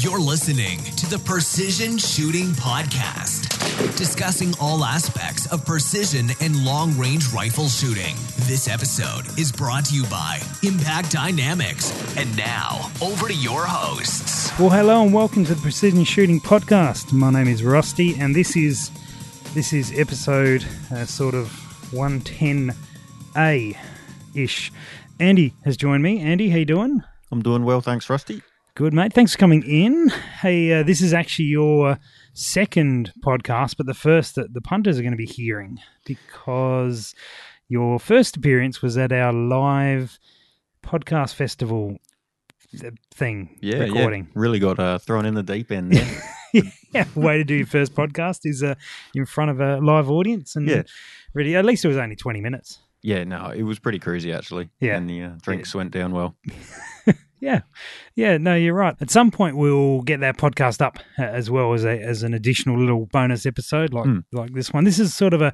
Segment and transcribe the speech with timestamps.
[0.00, 7.32] You're listening to the Precision Shooting Podcast, discussing all aspects of precision and long range
[7.32, 8.14] rifle shooting.
[8.40, 11.94] This episode is brought to you by Impact Dynamics.
[12.18, 14.52] And now, over to your hosts.
[14.58, 17.14] Well, hello and welcome to the Precision Shooting Podcast.
[17.14, 18.90] My name is Rusty, and this is
[19.54, 21.46] this is episode uh, sort of
[21.92, 23.76] 110A
[24.34, 24.70] ish.
[25.18, 26.20] Andy has joined me.
[26.20, 27.02] Andy, how you doing?
[27.32, 28.42] I'm doing well, thanks, Rusty.
[28.76, 29.14] Good, mate.
[29.14, 30.08] Thanks for coming in.
[30.40, 31.98] Hey, uh, this is actually your
[32.34, 37.14] second podcast, but the first that the punters are going to be hearing because
[37.68, 40.18] your first appearance was at our live
[40.82, 41.96] podcast festival
[42.84, 44.24] uh, thing Yeah, recording.
[44.24, 46.22] yeah, really got uh, thrown in the deep end there.
[46.92, 48.74] yeah, way to do your first podcast is uh,
[49.14, 50.82] in front of a live audience and Yeah.
[51.32, 52.78] really at least it was only 20 minutes.
[53.02, 54.68] yeah, no, it was pretty crazy actually.
[54.80, 54.98] Yeah.
[54.98, 56.36] and the uh, drinks went down well.
[57.40, 57.60] Yeah,
[58.14, 58.96] yeah, no, you're right.
[59.00, 62.32] At some point, we'll get that podcast up uh, as well as a as an
[62.34, 64.24] additional little bonus episode like Mm.
[64.32, 64.84] like this one.
[64.84, 65.52] This is sort of a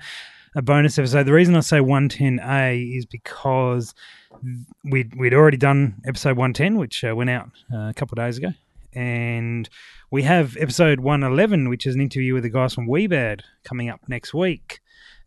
[0.54, 1.24] a bonus episode.
[1.24, 3.94] The reason I say 110A is because
[4.84, 8.38] we'd we'd already done episode 110, which uh, went out uh, a couple of days
[8.38, 8.48] ago,
[8.94, 9.68] and
[10.10, 14.00] we have episode 111, which is an interview with the guys from Weebad coming up
[14.08, 14.80] next week.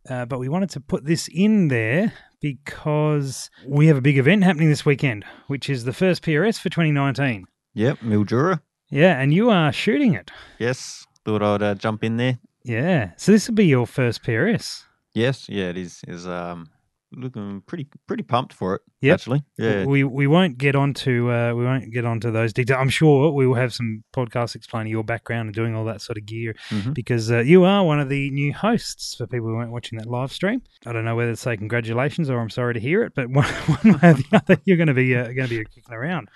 [0.08, 4.44] Uh, but we wanted to put this in there because we have a big event
[4.44, 7.46] happening this weekend, which is the first PRS for 2019.
[7.74, 8.62] Yep, Mildura.
[8.90, 10.32] Yeah, and you are shooting it.
[10.60, 12.40] Yes, thought I'd uh, jump in there.
[12.64, 14.84] Yeah, so this will be your first PRS.
[15.14, 16.02] Yes, yeah, it is.
[16.08, 16.70] Is um
[17.18, 18.82] looking pretty pretty pumped for it.
[19.02, 19.14] Yep.
[19.14, 19.44] actually.
[19.58, 22.78] Yeah, We we won't get onto uh, we won't get onto those details.
[22.80, 26.18] I'm sure we will have some podcasts explaining your background and doing all that sort
[26.18, 26.94] of gear Mhm.
[26.94, 30.08] because uh, you are one of the new hosts for people who weren't watching that
[30.08, 30.62] live stream.
[30.86, 33.46] I don't know whether to say congratulations or I'm sorry to hear it, but one,
[33.46, 36.30] one way or the other, you're going to be uh, going to be kicking around.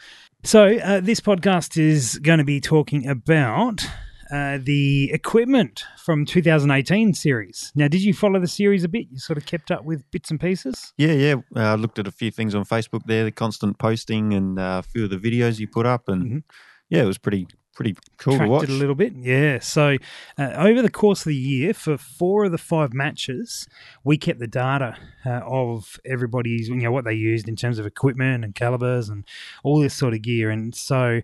[0.44, 3.86] So uh, this podcast is going to be talking about.
[4.32, 7.72] Uh, the equipment from 2018 series.
[7.76, 9.08] Now, did you follow the series a bit?
[9.10, 10.94] You sort of kept up with bits and pieces.
[10.98, 11.36] yeah, yeah.
[11.56, 14.82] Uh, I looked at a few things on Facebook there, the constant posting and uh,
[14.86, 16.44] a few of the videos you put up, and Mhm.
[16.90, 17.48] yeah, it was pretty
[17.80, 18.64] pretty cool to watch.
[18.64, 19.14] it a little bit.
[19.16, 19.60] Yeah.
[19.60, 19.96] So
[20.38, 23.70] uh, over the course of the year, for four of the five matches,
[24.04, 27.86] we kept the data uh, of everybody's, you know, what they used in terms of
[27.86, 29.24] equipment and calibers and
[29.64, 30.50] all this sort of gear.
[30.50, 31.22] And so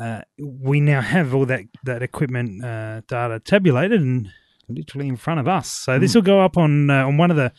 [0.00, 4.30] uh, we now have all that that equipment uh, data tabulated and
[4.66, 5.70] literally in front of us.
[5.70, 7.52] So this will go up on uh, on one of the.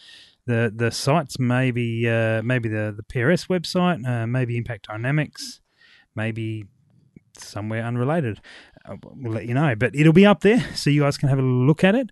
[0.48, 5.62] The, the sites maybe uh, maybe the, the PRS website uh, maybe Impact Dynamics
[6.16, 6.66] maybe
[7.40, 8.42] somewhere unrelated.
[8.86, 11.40] Uh, We'll let you know, but it'll be up there so you guys can have
[11.40, 12.12] a look at it.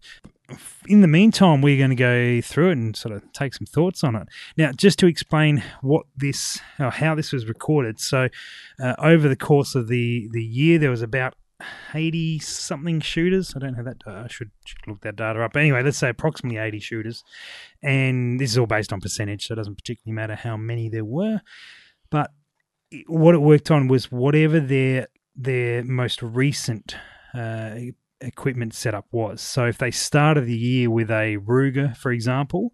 [0.88, 4.03] In the meantime, we're going to go through it and sort of take some thoughts
[4.03, 4.29] on it.
[4.55, 7.99] Now, just to explain what this, or how this was recorded.
[7.99, 8.29] So,
[8.81, 11.35] uh, over the course of the the year, there was about
[11.94, 13.53] eighty something shooters.
[13.55, 14.03] I don't have that.
[14.07, 15.51] Uh, I should, should look that data up.
[15.51, 17.25] But anyway, let's say approximately eighty shooters,
[17.83, 21.03] and this is all based on percentage, so it doesn't particularly matter how many there
[21.05, 21.41] were.
[22.09, 22.31] But
[23.07, 26.95] what it worked on was whatever their their most recent
[27.33, 27.75] uh,
[28.19, 29.41] equipment setup was.
[29.41, 32.71] So if they started the year with a Ruger, for example,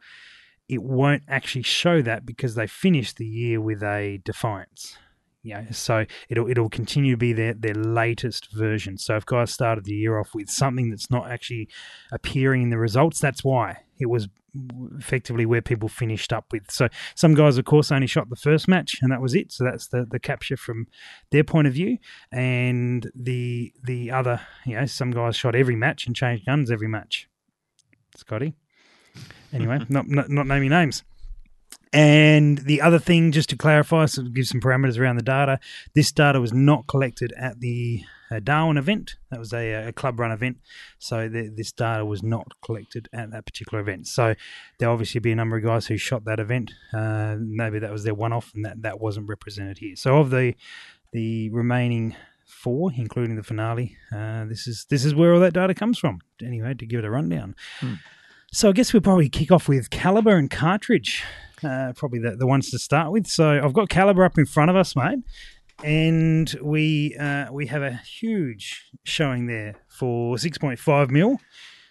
[0.70, 4.98] it won't actually show that because they finished the year with a Defiance.
[5.44, 8.98] Yeah, so it'll it'll continue to be their their latest version.
[8.98, 11.68] So if guys started the year off with something that's not actually
[12.14, 14.30] appearing in the results, that's why it was
[14.98, 16.70] effectively where people finished up with.
[16.70, 19.52] So some guys, of course, only shot the first match, and that was it.
[19.52, 20.88] So that's the the capture from
[21.32, 21.98] their point of view.
[22.32, 26.88] And the the other, you know, some guys shot every match and changed guns every
[26.88, 27.28] match.
[28.16, 28.56] Scotty.
[29.52, 31.04] Anyway, not, not not naming names.
[31.94, 35.60] And the other thing, just to clarify, so give some parameters around the data,
[35.94, 39.18] this data was not collected at the uh, Darwin event.
[39.30, 40.58] That was a, a club run event.
[40.98, 44.08] So the, this data was not collected at that particular event.
[44.08, 44.34] So
[44.80, 46.72] there obviously be a number of guys who shot that event.
[46.92, 49.96] Uh, maybe that was their one off and that, that wasn't represented here.
[49.96, 50.56] So of the
[51.12, 52.16] the remaining
[52.48, 56.22] four, including the finale, uh, this is this is where all that data comes from.
[56.42, 57.56] Anyway, to give it a rundown.
[58.54, 61.24] So I guess we'll probably kick off with caliber and cartridge.
[61.64, 63.26] Uh, probably the, the ones to start with.
[63.26, 65.20] So I've got caliber up in front of us, mate,
[65.84, 71.40] and we uh, we have a huge showing there for six point five mil,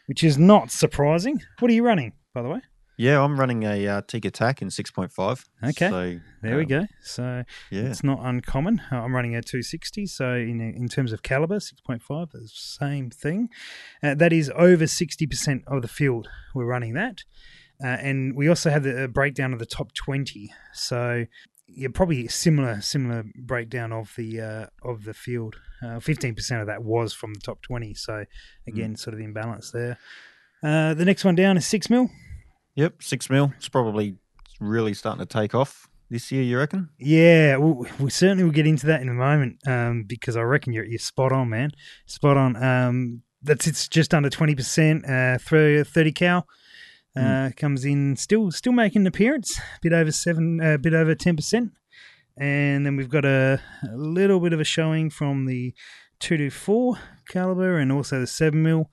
[0.07, 1.43] which is not surprising.
[1.59, 2.61] What are you running, by the way?
[3.03, 5.45] Yeah, I'm running a uh, Tikka TAC in 6.5.
[5.65, 5.89] Okay.
[5.89, 6.87] So, There we um, go.
[7.03, 7.83] So Yeah.
[7.83, 8.81] it's not uncommon.
[8.93, 13.49] Uh, I'm running a 260, so in in terms of caliber, 6.5, the same thing.
[14.05, 16.29] Uh, that is over 60% of the field.
[16.55, 17.25] We're running that,
[17.83, 20.53] uh, and we also have the breakdown of the top 20.
[20.73, 21.27] So
[21.67, 25.57] yeah, probably similar similar breakdown of the uh, of the field.
[25.85, 28.27] Uh, Fifteen percent of that was from the top twenty, so
[28.69, 29.99] again, sort of imbalance there.
[30.63, 32.09] Uh, the next one down is six mil.
[32.75, 33.53] Yep, six mil.
[33.57, 34.17] It's probably
[34.61, 36.43] really starting to take off this year.
[36.43, 36.89] You reckon?
[36.99, 40.73] Yeah, we, we certainly will get into that in a moment um, because I reckon
[40.73, 41.73] you're you're spot on, man.
[42.07, 42.63] Spot on.
[42.63, 45.05] Um, that's it's just under twenty percent.
[45.09, 46.45] Uh, through thirty cow
[47.17, 50.95] uh, comes in still still making an appearance, a bit over seven, a uh, bit
[50.95, 51.73] over ten percent,
[52.39, 53.61] and then we've got a,
[53.91, 55.75] a little bit of a showing from the
[56.21, 56.99] two to four
[57.29, 58.91] caliber and also the seven mil.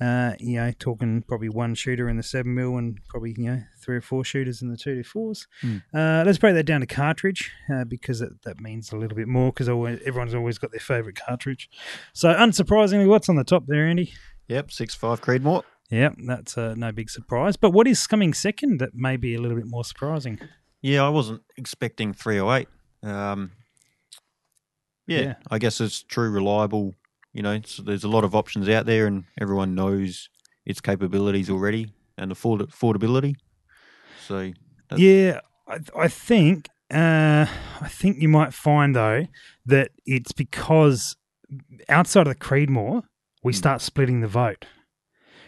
[0.00, 3.62] Uh, you know, talking probably one shooter in the seven mil and probably you know
[3.80, 5.46] three or four shooters in the two to fours.
[5.60, 5.78] Hmm.
[5.94, 9.28] Uh, let's break that down to cartridge uh, because that, that means a little bit
[9.28, 11.70] more because everyone's always got their favourite cartridge.
[12.12, 14.12] So, unsurprisingly, what's on the top there, Andy?
[14.48, 15.62] Yep, six five Creedmoor.
[15.90, 17.56] Yep, that's uh, no big surprise.
[17.56, 20.40] But what is coming second that may be a little bit more surprising?
[20.82, 22.68] Yeah, I wasn't expecting 308.
[23.02, 23.52] Um,
[25.06, 25.34] yeah, Yeah.
[25.50, 26.94] I guess it's true, reliable.
[27.34, 30.30] You know, there's a lot of options out there, and everyone knows
[30.64, 33.34] its capabilities already and afford- affordability.
[34.26, 34.52] So,
[34.96, 37.46] Yeah, I, I think uh,
[37.80, 39.26] I think you might find though
[39.66, 41.16] that it's because
[41.88, 43.02] outside of the Creedmoor,
[43.42, 43.56] we Hmm.
[43.56, 44.66] start splitting the vote.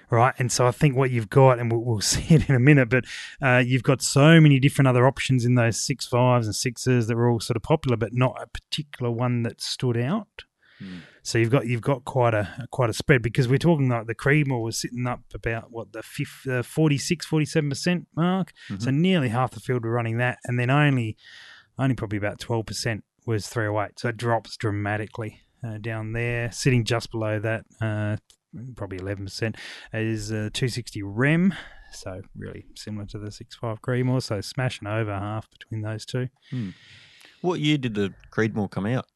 [0.08, 2.60] Right, and so I think what you've got, and we'll, we'll see it in a
[2.60, 3.04] minute, but
[3.42, 7.16] uh, you've got so many different other options in those six fives and sixes that
[7.16, 10.44] were all sort of popular, but not a particular one that stood out.
[10.78, 10.98] Hmm.
[11.26, 14.14] So you've got you've got quite a quite a spread because we're talking like the
[14.14, 18.52] Creedmoor was sitting up about what the fifth, uh, 46, 47 percent mark.
[18.78, 21.16] So nearly half the field were running that, and then only
[21.80, 23.98] only probably about twelve percent was three hundred eight.
[23.98, 26.52] So it drops dramatically uh, down there.
[26.52, 28.18] Sitting just below that, uh,
[28.76, 29.56] probably eleven percent
[29.92, 31.52] is uh, two sixty Rem.
[31.92, 34.22] So really similar to the six five Creedmoor.
[34.22, 36.28] So smashing over half between those two.
[37.40, 39.06] what year did the Creedmoor come out?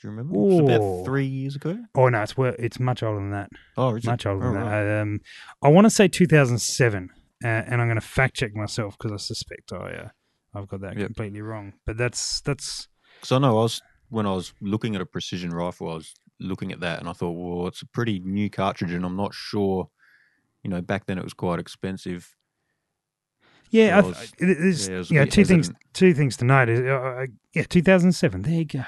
[0.00, 0.34] Do you remember?
[0.34, 0.64] It was Ooh.
[0.64, 1.78] about three years ago.
[1.94, 3.50] Oh no, it's wor- it's much older than that.
[3.76, 4.06] Oh, is it?
[4.06, 4.84] much older than right.
[4.84, 5.00] that.
[5.02, 5.20] Um,
[5.62, 7.10] I want to say 2007,
[7.44, 10.08] uh, and I'm going to fact check myself because I suspect I uh,
[10.54, 11.06] I've got that Yep.
[11.06, 11.72] completely wrong.
[11.86, 15.50] But that's that's Because I know I was when I was looking at a precision
[15.50, 18.92] rifle, I was looking at that and I thought, well, it's a pretty new cartridge,
[18.92, 19.88] and I'm not sure.
[20.62, 22.34] You know, back then it was quite expensive.
[23.70, 23.98] Yeah.
[23.98, 25.70] I, So I th- was- it is, yeah, I yeah, bit two things.
[25.92, 26.84] Two things to note is uh,
[27.22, 28.42] uh, yeah, 2007.
[28.42, 28.82] There you go.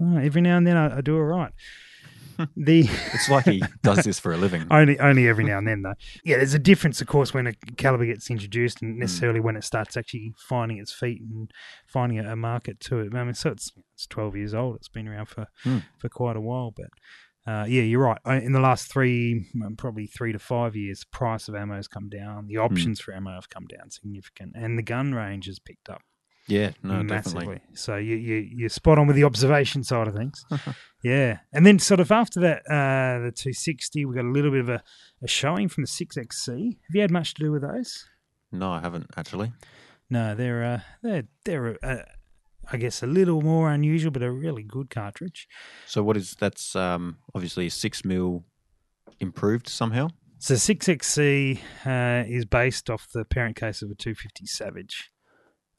[0.00, 1.52] Oh, every now and then I, I do it right.
[2.56, 2.80] the
[3.12, 4.66] It's like he does this for a living.
[4.68, 5.94] only only every now and then though.
[6.24, 8.86] Yeah, there's a difference, of course, when a caliber gets introduced, Hmm.
[8.86, 11.50] and necessarily when it starts actually finding its feet and
[11.86, 13.14] finding a, market to it.
[13.14, 14.74] I mean, so it's it's 12 years old.
[14.76, 15.78] It's been around for Hmm.
[15.98, 16.86] for quite a while, but.
[17.46, 18.18] Uh, yeah, you're right.
[18.42, 19.44] In the last three,
[19.76, 22.46] probably three to five years, price of ammo has come down.
[22.46, 26.00] The options for ammo have come down significant, and the gun range has picked up
[26.46, 27.40] Yeah, no, massively.
[27.40, 27.60] definitely.
[27.76, 30.42] So you you you're spot on with the observation side of things.
[31.04, 34.60] yeah, and then sort of after that, uh, the 260, we got a little bit
[34.60, 34.82] of a,
[35.22, 36.48] a showing from the 6XC.
[36.48, 38.06] Have you had much to do with those?
[38.52, 39.52] No, I haven't actually.
[40.08, 42.02] No, they're uh, they're they're uh,
[42.72, 45.48] I guess a little more unusual, but a really good cartridge.
[45.86, 48.44] So what is that's um, obviously a six mil
[49.20, 50.08] improved somehow.
[50.38, 55.10] So 6XC uh, is based off the parent case of a 250 Savage,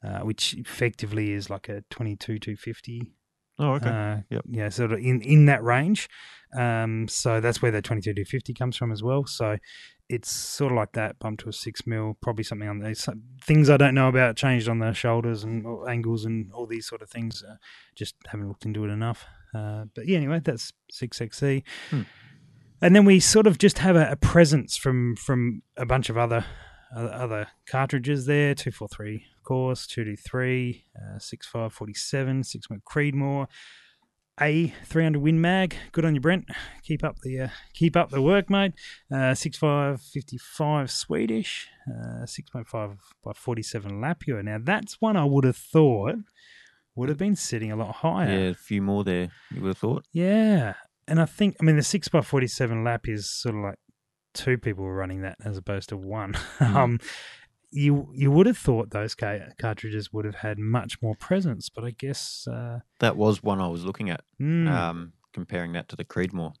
[0.04, 3.12] uh, which effectively is like a 22 250
[3.58, 3.88] Oh, okay.
[3.88, 4.42] Uh, Yep.
[4.48, 6.08] Yeah, sort of in, in that range.
[6.56, 9.24] Um, so that's where the 22 to 50 comes from as well.
[9.26, 9.56] So
[10.08, 13.08] it's sort of like that, bumped to a six mil, probably something on these
[13.42, 17.02] things I don't know about changed on the shoulders and angles and all these sort
[17.02, 17.42] of things.
[17.42, 17.56] Uh,
[17.94, 19.24] just haven't looked into it enough.
[19.54, 21.62] Uh, but yeah, anyway, that's 6XC.
[21.90, 22.02] Hmm.
[22.80, 26.18] And then we sort of just have a, a presence from from a bunch of
[26.18, 26.44] other
[26.94, 33.46] other, other cartridges there 243 of course 223 uh, 6547 6 Creedmoor
[34.40, 36.44] a 300 Win Mag good on you Brent
[36.82, 38.72] keep up the uh, keep up the work mate
[39.12, 46.16] uh, 6555 Swedish uh, 6.5 by 47 Lapua now that's one I would have thought
[46.96, 49.30] would have been sitting a lot higher yeah, a few more there.
[49.54, 50.04] You would have thought.
[50.12, 50.74] yeah.
[51.08, 53.78] And I think, I mean, the 6x47 lap is sort of like
[54.34, 56.34] two people were running that as opposed to one.
[56.60, 56.98] um,
[57.70, 61.84] you you would have thought those ca- cartridges would have had much more presence, but
[61.84, 62.46] I guess.
[62.50, 64.68] Uh, That was one I was looking at, mm.
[64.70, 66.54] um, comparing that to the Creedmoor.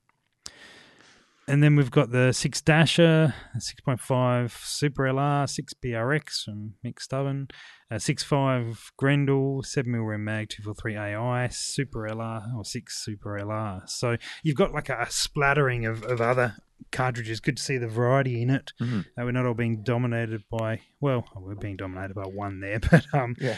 [1.48, 7.46] and then we've got the 6 Dasher, 6.5 Super LR, 6 BRX from Mick Stubborn,
[7.88, 13.88] uh, 6.5 Grendel, 7mm Rem Mag, 243 AI, Super LR, or 6 Super LR.
[13.88, 16.56] So you've got like a, a splattering of, of other
[16.92, 17.40] cartridges.
[17.40, 18.72] Good to see the variety in it.
[18.80, 19.00] Mhm.
[19.00, 23.06] Uh, we're not all being dominated by, well, we're being dominated by one there, but
[23.14, 23.56] um, Yeah.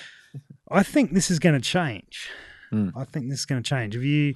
[0.71, 2.29] I think this is going to change.
[2.71, 2.91] Hmm.
[2.97, 3.95] I think this is going to change.
[3.95, 4.35] Have you?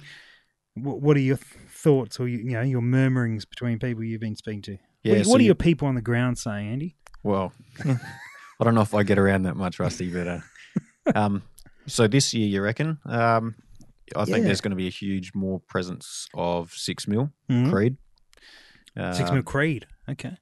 [0.75, 4.21] What, what are your th- thoughts or you, you know your murmurings between people you've
[4.21, 4.77] been speaking to?
[5.03, 6.95] Yeah, what, so what are you- your people on the ground saying, Andy?
[7.21, 7.53] Well,
[7.85, 10.39] I don't know if I get around that much, Rusty, but uh,
[11.15, 11.43] um,
[11.85, 12.97] so this year, you reckon?
[13.05, 13.55] Um,
[14.15, 14.43] I think Yeah.
[14.45, 17.71] there's going to be a huge more presence of six mil Mhm.
[17.71, 17.97] Creed.
[18.95, 19.87] Six Um, mil Creed.
[20.09, 20.37] Okay.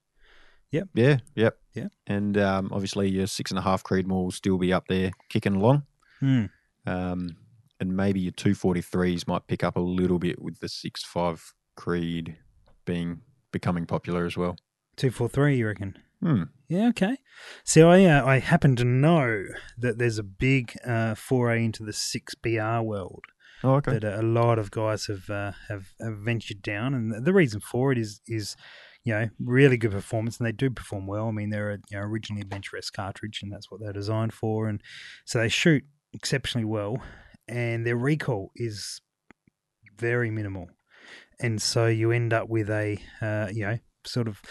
[0.71, 0.87] Yep.
[0.93, 1.87] Yeah, yep, Yeah.
[2.07, 5.55] And um, obviously, your six and a half Creedmoor will still be up there kicking
[5.55, 5.83] along.
[6.21, 6.45] Hmm.
[6.85, 7.35] Um,
[7.79, 11.03] and maybe your two forty threes might pick up a little bit with the six
[11.03, 12.37] five Creed
[12.85, 14.55] being becoming popular as well.
[14.95, 15.57] Two four three.
[15.57, 15.97] You reckon?
[16.21, 16.43] Hmm.
[16.69, 17.17] Yeah, okay.
[17.65, 19.45] See, I uh, I happen to know
[19.77, 23.25] that there's a big uh, foray into the six BR world
[23.63, 23.99] Oh, okay.
[23.99, 27.91] that a lot of guys have, uh, have have ventured down, and the reason for
[27.91, 28.55] it is is
[29.03, 31.27] you know really good performance, and they do perform well.
[31.27, 33.93] I mean, they're a, you know, originally a bench rest cartridge, and that's what they're
[33.93, 34.81] designed for, and
[35.25, 36.97] so they shoot exceptionally well,
[37.47, 39.01] and their recoil is
[39.97, 40.67] very minimal,
[41.39, 44.41] and so you end up with a uh, you know sort of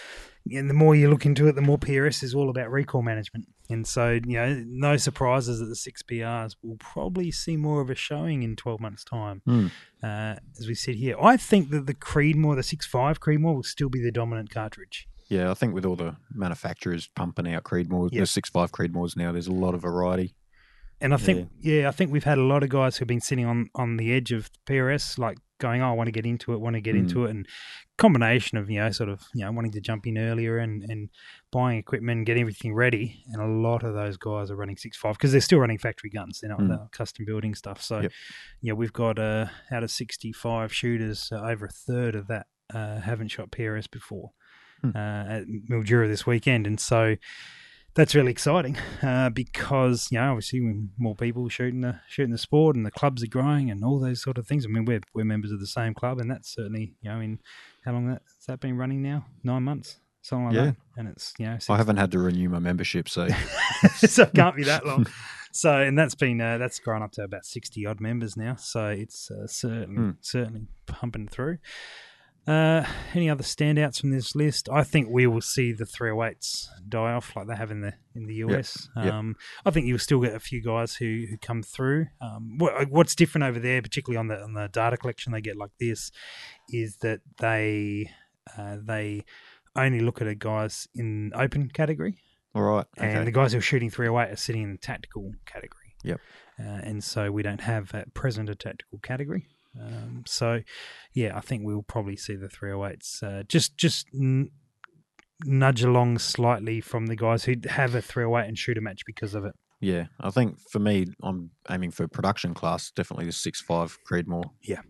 [0.51, 3.47] and the more you look into it, the more PRS is all about recoil management.
[3.71, 7.89] And so, you know, no surprises that the six BRs will probably see more of
[7.89, 9.67] a showing in 12 months' time Hmm.
[10.03, 11.17] uh, as we sit here.
[11.23, 15.07] I think that the Creedmoor, the 6.5 Creedmoor, will still be the dominant cartridge.
[15.29, 18.21] Yeah, I think with all the manufacturers pumping out Creedmoor, Yeah.
[18.23, 20.35] the six five Creedmoors now, there's a lot of variety.
[21.01, 21.89] And I think, yeah.
[21.89, 24.33] I think we've had a lot of guys who've been sitting on, on the edge
[24.33, 27.01] of PRS, like going, oh, I want to get into it, want to get Mm.
[27.01, 27.31] into it.
[27.31, 27.47] And
[27.99, 31.11] combination of, you know, sort of, you know, wanting to jump in earlier and, and
[31.53, 33.23] buying equipment, getting everything ready.
[33.33, 36.41] And a lot of those guys are running 6.5 because they're still running factory guns.
[36.41, 36.69] They're not Mm.
[36.69, 37.81] they're custom building stuff.
[37.83, 38.13] So, Yep.
[38.63, 43.01] yeah, we've got uh, out of 65 shooters, uh, over a third of that uh,
[43.01, 44.31] haven't shot PRS before
[44.83, 46.67] uh, at Mildura this weekend.
[46.67, 47.17] And so,
[47.95, 50.61] that's really exciting uh, because you know obviously
[50.99, 54.23] more people shooting the shooting the sport and the clubs are growing and all those
[54.23, 54.65] sort of things.
[54.65, 57.39] I mean we're we're members of the same club and that's certainly you know in
[57.85, 59.27] how long that, has that been running now?
[59.43, 60.65] Nine months, something like Yeah.
[60.67, 60.77] that.
[60.97, 63.29] And it's you know I haven't had to renew my membership, so
[63.97, 65.07] so it can't be that long.
[65.53, 68.55] So and that's been uh, that's grown up to about sixty odd members now.
[68.55, 70.11] So it's uh, certainly Hmm.
[70.21, 71.59] certainly pumping through.
[72.47, 74.69] Uh, any other standouts from this list?
[74.71, 78.27] I think we will see the 308s die off like they have in the in
[78.27, 78.89] the US.
[78.97, 79.13] yep.
[79.13, 82.07] Um, I think you'll still get a few guys who, who come through.
[82.21, 85.57] Um, what, what's different over there, particularly on the on the data collection they get
[85.57, 86.11] like this,
[86.69, 88.11] is that they
[88.59, 89.25] uh, they
[89.77, 92.19] only look at a guys in open category
[92.55, 92.87] all right.
[92.97, 95.95] and the guys who are shooting 308 are sitting in the tactical category.
[96.03, 96.21] Yep.
[96.59, 99.47] Uh, and so we don't have at present a tactical category.
[99.79, 100.63] Um, so,
[101.13, 104.51] yeah, I think we'll probably see the 308s uh, just just n-
[105.45, 109.35] nudge along slightly from the guys who have a 308 and shoot a match because
[109.35, 109.55] of it.
[109.81, 114.51] Yeah, I think for me, I'm aiming for production class, definitely the six five Creedmoor.
[114.63, 114.81] Yeah.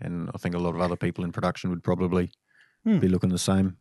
[0.00, 2.30] and I think a lot of other people in production would probably
[2.84, 2.98] Hmm.
[2.98, 3.76] be looking the same.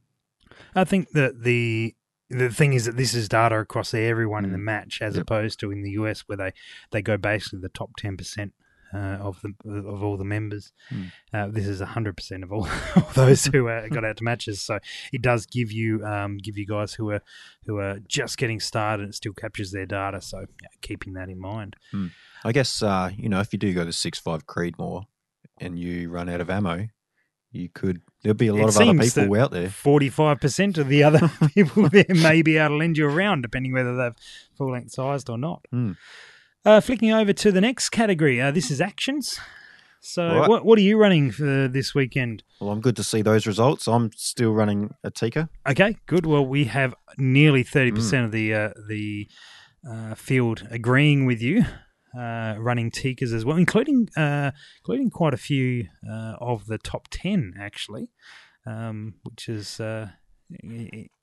[0.76, 1.96] I think that the
[2.30, 4.64] the thing is that this is data across everyone in the Mm.
[4.64, 5.24] match, as Yep.
[5.24, 6.54] opposed to in the US where they,
[6.92, 8.54] they go basically the top ten percent
[8.94, 10.72] uh, of the of all the members.
[10.92, 11.12] Mm.
[11.34, 12.68] Uh, this is hundred percent of all
[13.14, 14.62] those who uh, got out to matches.
[14.62, 14.80] So
[15.12, 17.22] it does give you um, give you guys who are
[17.66, 19.10] who are just getting started.
[19.10, 20.22] It still captures their data.
[20.22, 21.76] So yeah, keeping that in mind.
[22.44, 25.06] I guess uh, you know if you do go to six five Creedmoor
[25.60, 26.88] and you run out of ammo,
[27.52, 28.02] you could.
[28.24, 29.70] There'll be a lot It of other people out there.
[29.70, 33.42] Forty five percent of the other people there may be able to lend you around,
[33.42, 34.16] depending whether they've
[34.58, 35.66] full length sized or not.
[35.72, 35.94] Hmm.
[36.66, 39.40] Uh, flicking over to the next category, uh, this is actions.
[40.00, 40.50] So, right.
[40.50, 42.44] what what are you running for this weekend?
[42.60, 43.88] Well, I'm good to see those results.
[43.88, 45.50] I'm still running a Tikka.
[45.68, 46.26] Okay, good.
[46.26, 47.96] Well, we have nearly thirty Hmm.
[47.96, 49.28] percent of the uh, the
[49.90, 51.66] uh, field agreeing with you,
[52.18, 54.52] uh, running Tikkas as well, including uh,
[54.82, 58.10] including quite a few uh, of the top ten actually,
[58.66, 60.10] um, which is uh,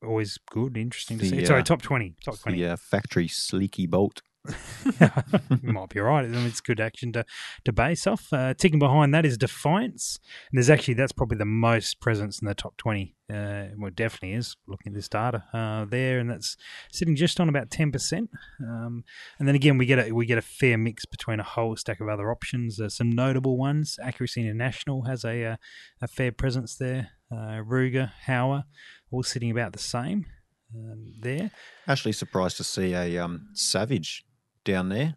[0.03, 1.45] always good, interesting to The, see.
[1.47, 2.65] Sorry, top twenty, top twenty.
[2.65, 4.23] Uh, factory Sleeky Bolt.
[5.63, 6.25] you might be right.
[6.25, 7.25] I mean, it's good action to,
[7.65, 8.33] to base off.
[8.33, 10.19] Uh, ticking behind that is Defiance.
[10.51, 13.15] And there's actually, that's probably the most presence in the top 20.
[13.29, 16.19] Uh, well, it definitely is, looking at this data uh, there.
[16.19, 16.57] And that's
[16.91, 18.29] sitting just on about 10%.
[18.61, 19.05] Um,
[19.39, 22.01] and then again, we get a, we get a fair mix between a whole stack
[22.01, 22.81] of other options.
[22.81, 23.99] Uh, some notable ones.
[24.03, 25.57] Accuracy International has a, uh,
[26.01, 27.11] a fair presence there.
[27.31, 28.65] Uh, Ruger, Howa,
[29.11, 30.27] all sitting about the same
[30.75, 31.51] um, there.
[31.87, 34.25] Actually, surprised to see a um, Savage
[34.65, 35.15] down there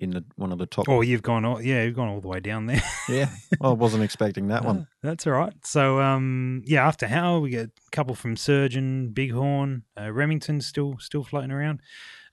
[0.00, 0.88] in the one of the top.
[0.88, 2.82] Oh, you've gone all yeah, you've gone all the way down there.
[3.08, 4.80] Yeah, I wasn't expecting that one.
[4.80, 5.54] Uh, that's all right.
[5.64, 10.96] So, um, yeah, after Howa, we get a couple from Surgeon, Bighorn, uh, Remington still
[10.98, 11.80] still floating around.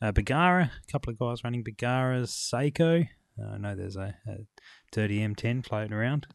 [0.02, 3.04] Uh, Bergara, a couple of guys running Bergaras, Sako.
[3.40, 4.38] Uh, I know there's a, a
[4.92, 6.28] dirty M10 floating around.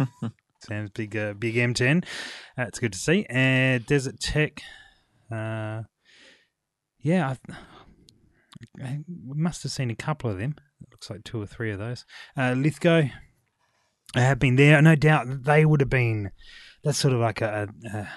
[0.60, 2.04] Sounds big, uh, big M10.
[2.56, 3.26] Uh, good to see.
[3.28, 4.62] And Desert Tech.
[5.30, 5.82] Uh,
[7.00, 7.54] yeah, I,
[8.82, 10.56] I must have seen a couple of them.
[10.80, 12.04] It looks like two or three of those.
[12.36, 13.02] Uh, Lithgow
[14.14, 14.80] have been there.
[14.82, 16.30] No doubt they would have been.
[16.84, 18.08] That's sort of like a a,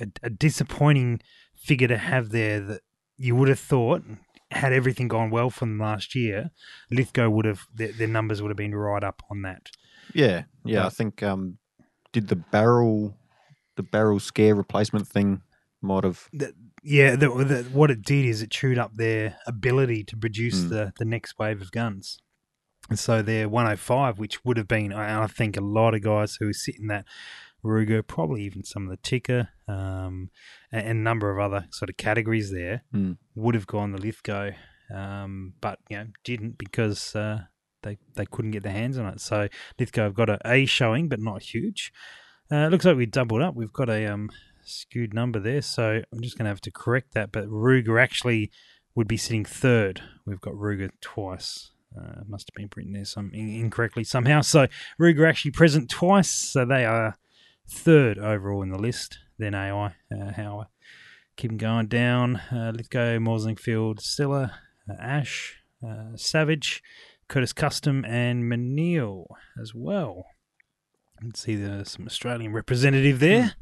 [0.00, 1.20] a, a disappointing
[1.56, 2.60] figure to have there.
[2.60, 2.80] That
[3.16, 4.02] you would have thought
[4.50, 6.50] had everything gone well for them last year,
[6.90, 9.68] Lithgow would have their, their numbers would have been right up on that.
[10.12, 10.86] Yeah, yeah.
[10.86, 11.58] I think um,
[12.12, 13.16] did the barrel,
[13.76, 15.42] the barrel scare replacement thing
[15.82, 16.28] might have.
[16.32, 20.60] The, yeah, the, the, what it did is it chewed up their ability to produce
[20.60, 20.68] Mm.
[20.70, 22.18] the, the next wave of guns.
[22.88, 26.36] And so their 105, which would have been, I, I think, a lot of guys
[26.40, 27.04] who sit in that
[27.64, 30.30] Ruger, probably even some of the Tikka, um,
[30.72, 33.18] and, a number of other sort of categories there, Mm.
[33.34, 34.52] would have gone the Lithgow,
[34.94, 37.42] um, but you know didn't because uh,
[37.82, 39.20] they they couldn't get their hands on it.
[39.20, 41.92] So Lithgow have got a A showing, but not huge.
[42.50, 43.54] Uh, it looks like we doubled up.
[43.54, 44.30] We've got a um,
[44.64, 47.32] skewed number there, so I'm just going to have to correct that.
[47.32, 48.50] But Ruger actually
[48.94, 50.02] would be sitting third.
[50.26, 51.70] We've got Ruger twice.
[51.96, 54.40] Uh, must have been written there some incorrectly somehow.
[54.42, 54.66] So
[55.00, 57.18] Ruger actually present twice, so they are
[57.68, 59.18] third overall in the list.
[59.38, 60.68] Then AI, uh, Howa.
[61.36, 62.36] Keep going down.
[62.52, 64.50] Uh, Lithgow, Mausingfield, Stiller,
[64.88, 66.82] uh, Ash, uh, Savage,
[67.28, 69.26] Curtis Custom, and Menil
[69.58, 70.26] as well.
[71.20, 73.54] Can see there's some Australian representative there.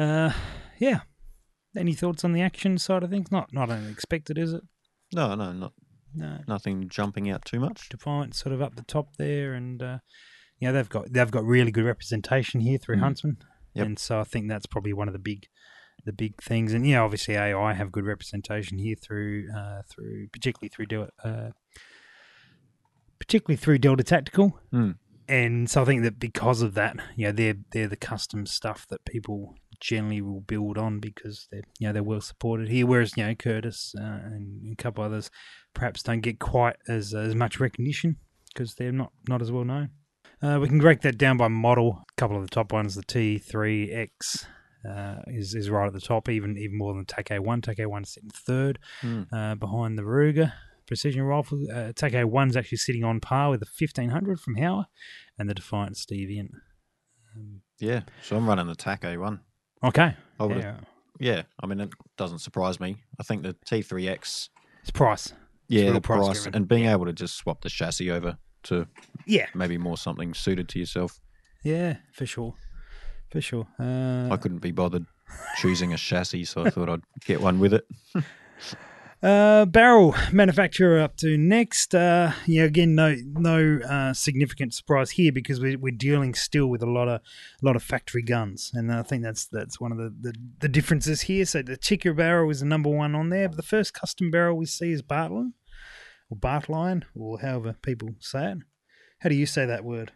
[0.00, 0.32] Uh,
[0.78, 1.00] yeah.
[1.76, 3.30] Any thoughts on the action side of things?
[3.30, 4.62] Not not unexpected, is it?
[5.14, 5.72] No, no, not
[6.14, 6.38] No.
[6.48, 7.88] nothing jumping out too much.
[7.88, 9.98] Defiant sort of up the top there, and uh,
[10.58, 13.00] yeah, they've got they've got really good representation here through Mm.
[13.00, 13.36] Huntsman,
[13.74, 13.86] Yep.
[13.86, 15.46] and so I think that's probably one of the big
[16.06, 16.72] the big things.
[16.72, 21.50] And yeah, obviously AI have good representation here through uh, through particularly through Del- uh,
[23.18, 24.96] particularly through Delta Tactical, Mm.
[25.28, 28.86] and so I think that because of that, you know, they're they're the custom stuff
[28.88, 32.86] that people generally will build on because they're you know they're well supported here.
[32.86, 35.30] Whereas you know Curtis uh, and a couple others
[35.74, 38.16] perhaps don't get quite as as much recognition
[38.52, 39.90] because they're not not as well known.
[40.42, 42.02] Uh, we can break that down by model.
[42.10, 44.46] A couple of the top ones, the T3X.
[44.88, 47.62] Uh, is is right at the top, even even more than TAC A1.
[47.62, 49.26] TAC A1 sitting third, Mm.
[49.30, 50.54] uh, behind the Ruger
[50.86, 51.62] precision rifle.
[51.70, 54.88] Uh, TAC A1's actually sitting on par with the 1500 from Howa
[55.38, 56.48] and the Defiance Deviant.
[57.36, 59.40] Um, Yeah, so I'm running the TAC A1.
[59.84, 60.76] Okay, I yeah,
[61.18, 61.42] yeah.
[61.60, 62.96] I mean, it doesn't surprise me.
[63.18, 64.48] I think the T3X,
[64.82, 65.32] it's price.
[65.68, 68.86] yeah, real the price price, and being able to just swap the chassis over to
[69.26, 71.20] Yeah, maybe more something suited to yourself.
[71.62, 72.54] yeah, for sure,
[73.30, 73.66] for sure.
[73.78, 75.06] Uh, I couldn't be bothered
[75.58, 77.86] choosing a chassis, so I thought I'd get one with it.
[79.22, 81.94] Uh, barrel manufacturer up to next.
[81.94, 86.82] Uh, yeah, again, no no uh, significant surprise here because we're, we're dealing still with
[86.82, 89.98] a lot of a lot of factory guns, and I think that's that's one of
[89.98, 91.44] the, the, the differences here.
[91.44, 94.56] So the Tikka barrel is the number one on there, but the first custom barrel
[94.56, 95.52] we see is Bartline
[96.30, 98.58] or Bartline or however people say it.
[99.18, 100.12] How do you say that word?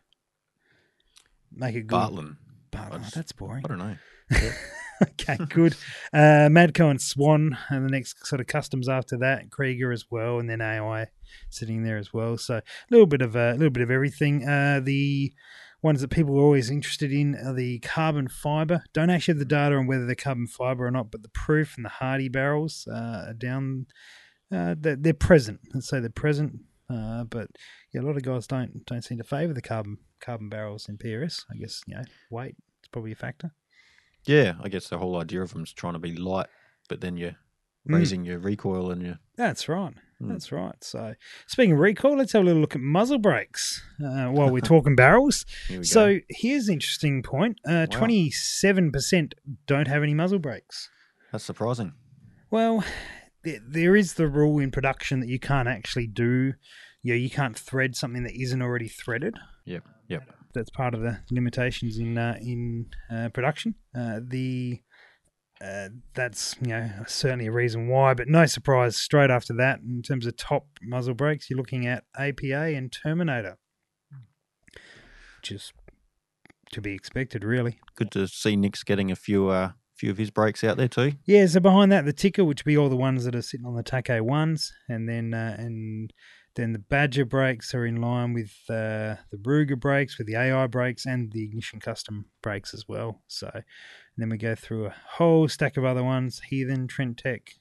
[1.52, 1.90] Make it good.
[1.96, 2.38] Bartlin.
[2.72, 3.02] Bartline.
[3.02, 3.64] just- That's boring.
[3.66, 3.96] I don't know.
[5.02, 5.74] okay, good.
[6.12, 10.38] Uh, Maddco and Swan, and the next sort of customs after that, Krieger as well,
[10.38, 11.08] and then AI
[11.50, 12.36] sitting there as well.
[12.36, 14.46] So a little bit of a little bit of everything.
[14.46, 15.32] Uh, the
[15.82, 18.82] ones that people are always interested in are the carbon fiber.
[18.92, 21.76] Don't actually have the data on whether they're carbon fiber or not, but the proof
[21.76, 23.86] and the Hardy barrels uh, are down.
[24.50, 25.60] Uh, they're, they're present.
[25.74, 26.60] Let's say they're present.
[26.88, 27.48] Uh, but
[27.92, 30.98] yeah, a lot of guys don't don't seem to favour the carbon carbon barrels in
[30.98, 31.44] PRS.
[31.50, 33.52] I guess you know weight it's probably a factor.
[34.26, 36.46] Yeah, I guess the whole idea of them is trying to be light,
[36.88, 37.36] but then you're
[37.88, 37.96] Mm.
[37.98, 39.92] raising your recoil and your That's right.
[40.18, 40.28] Hmm.
[40.28, 40.74] That's right.
[40.82, 41.14] So,
[41.46, 44.96] speaking of recoil, let's have a little look at muzzle brakes uh, while we're talking
[44.96, 45.44] barrels.
[45.68, 45.84] here.
[45.84, 47.98] So, here's an interesting point: uh, Wow.
[47.98, 49.34] twenty-seven percent
[49.66, 50.88] don't have any muzzle brakes.
[51.30, 51.92] That's surprising.
[52.50, 52.84] Well,
[53.42, 56.54] there, there is the rule in production that you can't actually do.
[57.02, 59.36] You know, you can't thread something that isn't already threaded.
[59.66, 60.22] Yep, yep.
[60.54, 63.74] That's part of the limitations in uh, in uh, production.
[63.96, 64.80] Uh, the
[65.60, 68.96] uh, that's you know certainly a reason why, but no surprise.
[68.96, 73.58] Straight after that, in terms of top muzzle brakes, you're looking at APA and Terminator,
[75.40, 75.72] which is
[76.72, 77.78] to be expected, really.
[77.96, 81.12] Good to see Nick's getting a few uh, few of his brakes out there too.
[81.24, 83.66] Yeah, so behind that, the Tikka, which would be all the ones that are sitting
[83.66, 86.12] on the Tikka ones, and then uh, and
[86.56, 90.66] then the Badger brakes are in line with uh, the Ruger brakes, with the AI
[90.66, 93.22] brakes, and the Ignition Custom brakes as well.
[93.26, 93.64] So, and
[94.18, 97.54] then we go through a whole stack of other ones: Heathen, Trent Tech,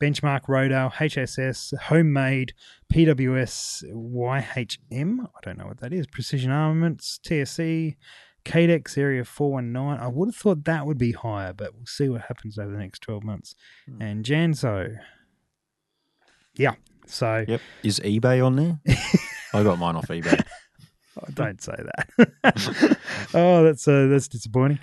[0.00, 2.54] Benchmark, Rodale, HSS, Homemade,
[2.92, 5.20] PWS, YHM.
[5.20, 6.06] I don't know what that is.
[6.06, 7.96] Precision Armaments, TSC.
[8.44, 10.00] Cadex Area 419.
[10.00, 12.78] I would have thought that would be higher, but we'll see what happens over the
[12.78, 13.56] next 12 months.
[13.86, 14.00] Hmm.
[14.00, 14.98] And Janso.
[16.54, 16.76] Yeah.
[17.06, 17.60] So Yep.
[17.82, 18.78] Is eBay on there?
[19.54, 20.42] I got mine off eBay.
[21.22, 22.98] oh, don't say that.
[23.34, 24.78] oh, that's uh, that's disappointing.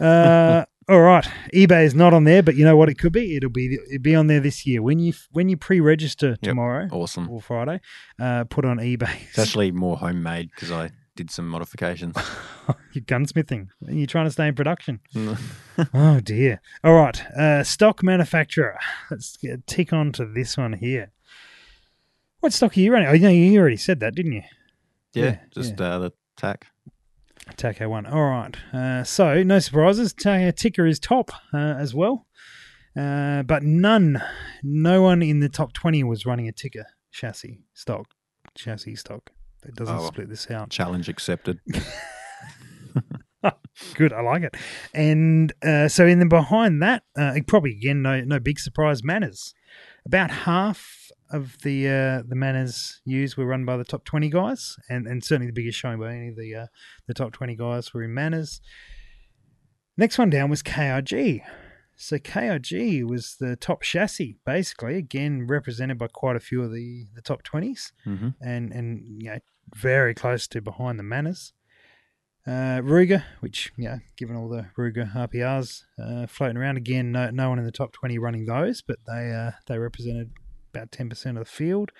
[0.00, 1.26] Uh, all right.
[1.54, 3.36] eBay is not on there, but you know what it could be?
[3.36, 4.82] It'll be it'll be on there this year.
[4.82, 7.28] When you when you pre-register tomorrow Awesome.
[7.30, 7.80] or Friday,
[8.20, 9.22] uh, put on eBay.
[9.28, 12.14] It's actually more homemade because I did some modifications.
[12.92, 13.68] You're gunsmithing.
[13.88, 15.00] You're trying to stay in production.
[15.94, 16.60] Oh dear.
[16.84, 17.20] All right.
[17.32, 18.78] Uh, stock manufacturer.
[19.10, 21.10] Let's get, tick on to this one here.
[22.40, 23.08] What stock are you running?
[23.08, 24.42] Oh, no, you already said that, didn't you?
[25.14, 26.66] yeah, Yeah, just Uh, the tack.
[27.56, 28.10] TAC A1.
[28.12, 28.56] All right.
[28.72, 30.12] Uh, so no surprises.
[30.12, 32.26] Ta- Tikka is top uh, as well,
[32.96, 34.20] uh, but none,
[34.64, 38.06] no one in the top twenty was running a Tikka chassis stock.
[38.56, 39.30] Chassis stock.
[39.64, 40.06] It doesn't Oh.
[40.06, 40.70] split this out.
[40.70, 41.60] Challenge accepted.
[43.94, 44.56] Good, I like it.
[44.94, 49.04] And uh, so, in the behind that, uh, probably again, no, no big surprise.
[49.04, 49.54] Manners,
[50.04, 54.76] about half of the uh, the manners used were run by the top twenty guys,
[54.88, 56.66] and, and certainly the biggest showing by any of the uh,
[57.06, 58.60] the top twenty guys were in manners.
[59.96, 61.42] Next one down was KRG.
[61.98, 67.06] So KRG was the top chassis, basically, again represented by quite a few of the
[67.14, 69.38] the top twenties hmm and and you know
[69.74, 71.52] very close to behind the manners.
[72.46, 77.30] Uh, Ruger, which you know, given all the Ruger RPRs uh, floating around again, no,
[77.30, 80.30] no one in the top twenty running those, but they uh, they represented
[80.76, 81.90] about ten percent of the field.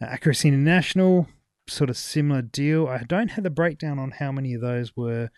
[0.00, 1.28] Uh, Accuracy International,
[1.68, 2.88] sort of similar deal.
[2.88, 5.30] I don't have the breakdown on how many of those were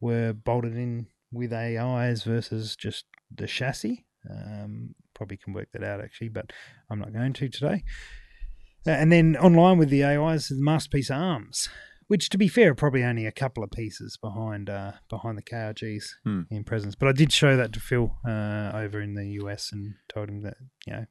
[0.00, 4.04] were bolted in with AIs versus just the chassis.
[4.30, 6.52] Um, probably can work that out actually, but
[6.90, 7.82] I'm not going to today.
[8.86, 11.68] Uh, and then online with the AIs, the masterpiece arms,
[12.08, 15.42] which to be fair, are probably only a couple of pieces behind uh, behind the
[15.42, 16.42] KRGs Hmm.
[16.50, 16.94] in presence.
[16.94, 20.42] But I did show that to Phil uh, over in the US and told him
[20.42, 21.04] that you know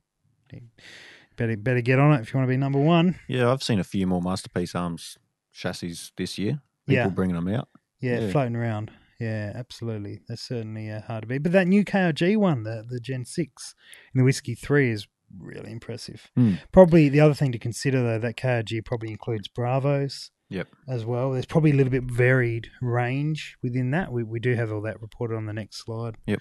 [1.38, 3.20] better better get on it if you want to be number one.
[3.28, 5.18] Yeah, I've seen a few more masterpiece arms
[5.54, 6.62] chassis this year.
[6.88, 7.10] People Yeah.
[7.10, 7.70] bringing them out.
[8.00, 8.32] Yeah, Yeah.
[8.32, 8.92] floating around.
[9.20, 10.20] Yeah, absolutely.
[10.28, 11.42] That's certainly uh, hard to beat.
[11.44, 13.74] But that new KRG one, the the Gen Six
[14.14, 16.30] in the Whiskey Three, is really impressive.
[16.36, 16.56] Hmm.
[16.72, 20.32] Probably the other thing to consider though, that KRG probably includes Bravos.
[20.50, 20.68] Yep.
[20.88, 24.12] As well, there's probably a little bit varied range within that.
[24.12, 26.16] We we do have all that reported on the next slide.
[26.28, 26.40] Yep.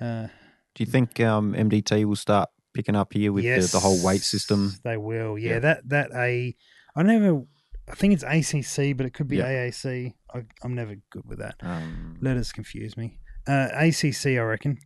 [0.00, 0.26] Uh,
[0.74, 4.22] Do you think um, MDT will start picking up here with the, the whole weight
[4.22, 4.72] system?
[4.84, 5.38] They will.
[5.38, 5.58] Yeah, Yeah.
[5.60, 6.56] that that a
[6.96, 7.42] I never.
[7.88, 9.46] I think it's ACC, but it could be Yeah.
[9.48, 10.14] AAC.
[10.34, 11.56] I, I'm never good with that.
[11.60, 13.18] Um, Letters confuse me.
[13.46, 14.78] Uh, ACC, I reckon.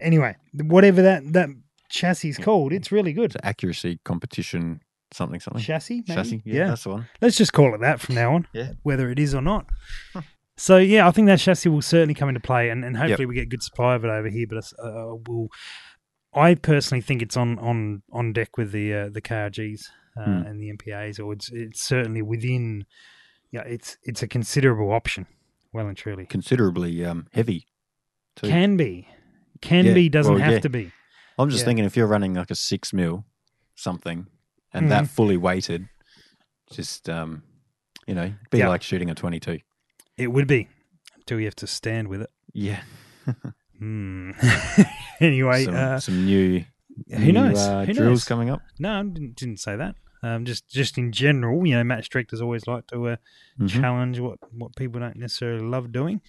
[0.00, 1.48] Anyway, whatever that that
[1.88, 3.26] chassis is called, it's really good.
[3.34, 4.80] it's accuracy competition,
[5.12, 5.62] something, something.
[5.62, 6.14] Chassis, maybe?
[6.14, 7.08] Chassis, yeah, that's the one.
[7.20, 8.46] Let's just call it that from now on.
[8.52, 8.72] Yeah.
[8.82, 9.66] Whether it is or not.
[10.58, 13.34] So yeah, I think that chassis will certainly come into play, and, and hopefully we
[13.34, 14.46] get good supply of it over here.
[14.46, 15.48] But uh, we'll,
[16.34, 19.82] I personally think it's on on on deck with the uh, the KRGs
[20.16, 20.30] uh, Hmm.
[20.46, 22.84] and the MPAs, or it's it's certainly within.
[23.50, 25.26] Yeah, it's it's a considerable option,
[25.72, 26.24] well and truly.
[26.26, 27.66] Considerably um, heavy.
[28.36, 28.48] Too.
[28.48, 29.08] Can be,
[29.60, 30.60] can Yeah, be, doesn't well, have yeah.
[30.60, 30.90] to be.
[31.38, 31.66] I'm just yeah.
[31.66, 33.26] thinking if you're running like a six mil
[33.74, 34.26] something
[34.72, 34.88] and Mhm.
[34.88, 35.86] that fully weighted,
[36.70, 37.42] just um,
[38.06, 39.58] you know, be like shooting a 22.
[40.16, 40.68] It would be
[41.16, 42.30] until you have to stand with it.
[42.54, 42.82] Yeah.
[43.82, 44.30] Hmm.
[45.20, 46.64] anyway, some, uh, some new,
[47.10, 47.58] who new, knows?
[47.58, 48.24] Uh, who drills knows?
[48.24, 48.60] coming up.
[48.78, 49.96] No, I didn't, didn't say that.
[50.22, 53.16] Um, just just in general, you know, match directors always like to uh,
[53.60, 53.68] Mhm.
[53.68, 56.20] challenge what what people don't necessarily love doing.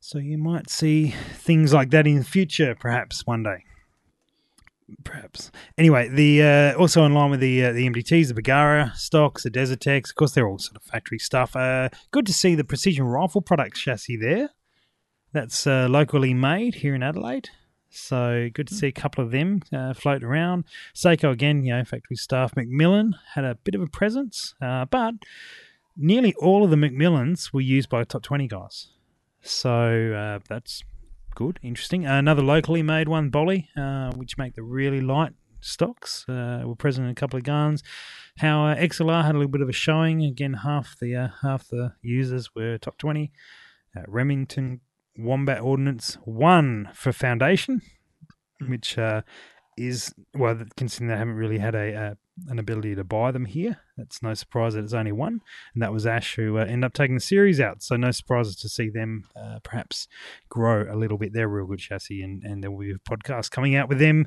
[0.00, 3.62] So you might see things like that in the future, perhaps one day.
[5.04, 5.52] Perhaps.
[5.76, 9.50] Anyway, the uh, also in line with the uh, the MDTs, the Bergara stocks, the
[9.50, 10.10] Desert Techs.
[10.10, 11.54] Of course, they're all sort of factory stuff.
[11.54, 14.48] Uh, good to see the precision rifle products chassis there.
[15.38, 17.50] That's uh, locally made here in Adelaide.
[17.90, 20.64] So good to see a couple of them uh, floating around.
[20.94, 22.56] Sako again, you know, factory staff.
[22.56, 25.14] McMillan had a bit of a presence, uh, but
[25.96, 28.88] nearly all of the McMillans were used by top 20 guys.
[29.40, 30.82] So uh, that's
[31.36, 32.04] good, interesting.
[32.04, 36.28] another locally made one, Bolly, uh, which make the really light stocks.
[36.28, 37.84] Uh, were present in a couple of guns.
[38.38, 40.24] How uh, XLR had a little bit of a showing.
[40.24, 43.30] Again, half the uh, half the users were top 20.
[43.96, 44.80] Uh, Remington
[45.18, 47.82] Wombat Ordnance, one for Foundation,
[48.66, 49.22] which uh,
[49.76, 52.14] is well, considering they haven't really had a uh,
[52.48, 53.78] an ability to buy them here.
[53.96, 55.40] That's no surprise that it's only one,
[55.74, 57.82] and that was Ash who uh, ended up taking the series out.
[57.82, 60.08] So no surprises to see them uh, perhaps
[60.48, 61.32] grow a little bit.
[61.32, 63.98] They're a real good chassis, and and there will be a podcast coming out with
[63.98, 64.26] them.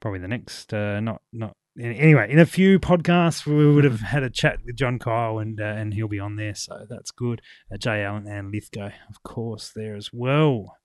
[0.00, 2.30] Probably the next, uh, not not anyway.
[2.30, 5.64] In a few podcasts, we would have had a chat with John Kyle, and uh,
[5.64, 7.40] and he'll be on there, so that's good.
[7.72, 10.78] Uh, Jay Allen and Lithgow, of course, there as well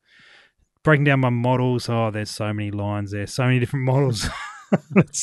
[0.84, 1.90] breaking down my models.
[1.90, 4.30] Oh, there's so many lines there, so many different models.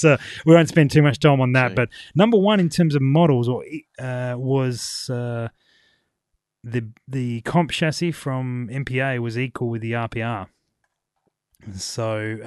[0.04, 1.74] uh, we won't spend too much time on that.
[1.74, 3.64] But number one in terms of models, or
[3.98, 5.48] uh, was uh,
[6.64, 10.46] the the comp chassis from MPA was equal with the RPR.
[11.74, 12.38] So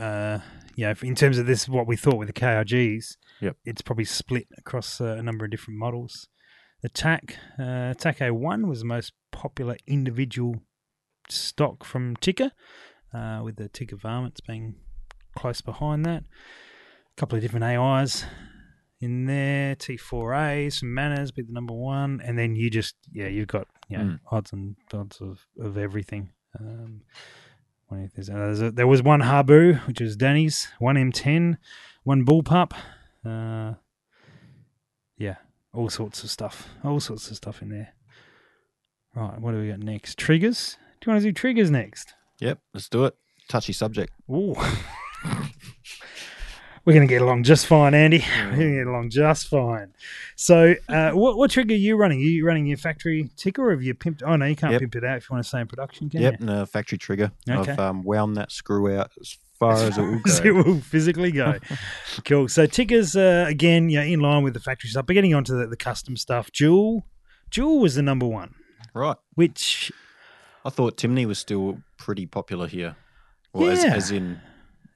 [0.74, 3.58] uh, yeah, in terms of this, what we thought with the KRGs, yep.
[3.66, 6.28] it's probably split across uh, a number of different models.
[6.82, 10.56] The TAC uh, TAC A1 was the most popular individual
[11.30, 12.52] stock from Tikka,
[13.14, 14.76] uh, with the Tikka varmints being
[15.36, 16.24] close behind that.
[16.24, 18.26] A couple of different AIs
[19.04, 23.48] in there, T4A, some manners, be the number one, and then you just yeah, you've
[23.48, 24.20] got you know, mm.
[24.32, 26.32] odds and odds of of everything.
[26.60, 27.02] Um,
[27.92, 31.58] uh, there was one Habu, which is Danny's, one M10,
[32.04, 32.74] one Bullpup.
[33.26, 33.76] Uh,
[35.18, 35.36] yeah,
[35.74, 36.70] all sorts of stuff.
[36.84, 37.94] All sorts of stuff in there.
[39.16, 40.18] Right, what do we got next?
[40.18, 40.78] Triggers.
[41.00, 42.14] Do you want to do triggers next?
[42.40, 43.16] Yep, let's do it.
[43.48, 44.12] Touchy subject.
[44.30, 44.56] Ooh.
[46.86, 48.26] We're going to get along just fine, Andy.
[48.38, 49.94] We're going to get along just fine.
[50.36, 52.20] So, uh, what, what trigger are you running?
[52.20, 54.22] Are you running your factory Tikka or have you pimped?
[54.26, 54.82] Oh, no, you can't yep.
[54.82, 56.46] pimp it out if you want to stay in production, can yep, you?
[56.46, 57.32] no, factory trigger.
[57.50, 57.72] Okay.
[57.72, 60.44] I've um, wound that screw out as far as, as, it will go.
[60.44, 61.58] it will physically go.
[62.26, 62.50] cool.
[62.50, 65.58] So, Tikkas, uh, again, you know, in line with the factory stuff, but getting onto
[65.58, 66.52] the, the custom stuff.
[66.52, 67.06] Jewell.
[67.50, 68.56] Jewell was the number one.
[68.94, 69.16] Right.
[69.36, 69.90] Which
[70.66, 72.98] I thought Timney was still pretty popular here.
[73.54, 73.74] Well, yeah.
[73.74, 74.42] as, as in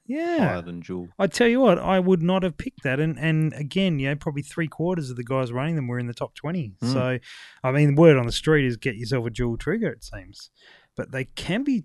[0.08, 0.38] yeah.
[0.38, 1.08] higher than Jewell.
[1.18, 2.98] I tell you what, I would not have picked that.
[2.98, 6.06] And and again, you know, probably three quarters of the guys running them were in
[6.06, 6.72] the top twenty.
[6.82, 6.92] Mm.
[6.92, 7.18] So,
[7.62, 9.90] I mean, the word on the street is get yourself a Jewell trigger.
[9.90, 10.50] It seems,
[10.96, 11.84] but they can be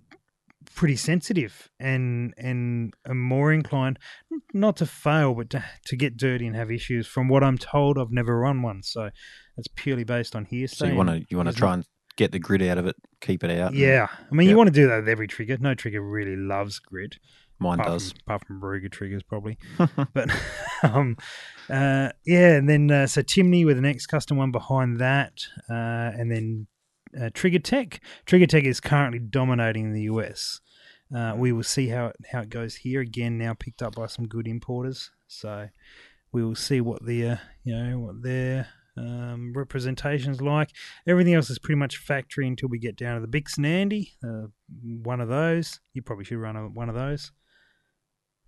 [0.76, 4.00] pretty sensitive and and are more inclined
[4.54, 7.08] not to fail, but to to get dirty and have issues.
[7.08, 9.10] From what I'm told, I've never run one, so
[9.58, 10.76] it's purely based on hearsay.
[10.76, 12.96] So you want to you want to try and get the grit out of it,
[13.22, 13.74] keep it out.
[13.74, 14.54] Yeah, I mean, yep.
[14.54, 15.58] you want to do that with every trigger.
[15.60, 17.18] No trigger really loves grit.
[17.64, 19.58] Mine apart does, from, apart from Ruger triggers, probably.
[20.14, 20.30] but
[20.84, 21.18] um,
[21.70, 25.34] uh, yeah, and then uh, so Timney with the next custom one behind that,
[25.70, 26.68] uh, and then
[27.20, 28.02] uh, Trigger Tech.
[28.26, 30.60] Trigger Tech is currently dominating the US.
[31.16, 33.38] Uh, we will see how it, how it goes here again.
[33.38, 35.70] Now picked up by some good importers, so
[36.32, 40.70] we will see what the uh, you know what their um, representations like.
[41.08, 44.14] Everything else is pretty much factory until we get down to the Bix'n Andy.
[44.24, 44.48] Uh,
[44.82, 45.80] one of those.
[45.94, 47.32] You probably should run a, one of those.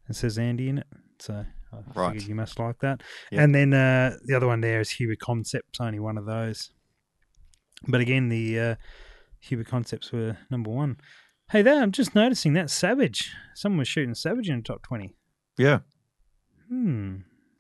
[0.10, 0.88] It says Andy in it,
[1.20, 2.14] so I right.
[2.14, 3.02] figured you must like that.
[3.32, 3.42] Yep.
[3.42, 6.72] And then uh, the other one there is Huber Concepts, only one of those.
[7.88, 8.76] But again, the uh,
[9.42, 10.98] Huber Concepts were number one.
[11.52, 13.32] Hey, there, I'm just noticing that Savage.
[13.54, 15.14] Someone was shooting Savage in the top 20.
[15.58, 15.80] Yeah.
[16.68, 17.18] Hmm.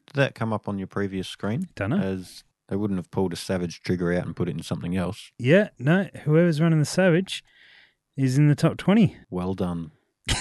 [0.08, 1.68] Did that come up on your previous screen?
[1.76, 1.98] Don't know.
[1.98, 5.32] As they wouldn't have pulled a Savage trigger out and put it in something else.
[5.38, 6.10] Yeah, no.
[6.24, 7.44] Whoever's running the Savage
[8.18, 9.18] is in the top 20.
[9.30, 9.92] Well done.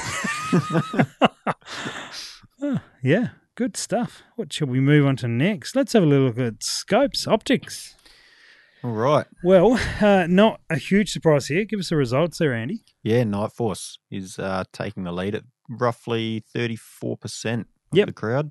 [2.62, 4.22] oh, yeah, good stuff.
[4.36, 5.74] What shall we move on to next?
[5.74, 7.94] Let's have a little look at scopes, optics.
[8.82, 9.26] All right.
[9.42, 11.64] Well, uh, not a huge surprise here.
[11.64, 12.84] Give us the results there, Andy.
[13.02, 18.06] Yeah, Nightforce is uh, taking the lead at roughly 34% of yep.
[18.06, 18.50] the crowd.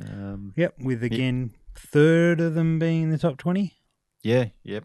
[0.00, 3.74] Um, yep, with again third of them being in the top 20.
[4.22, 4.84] Yeah, yep.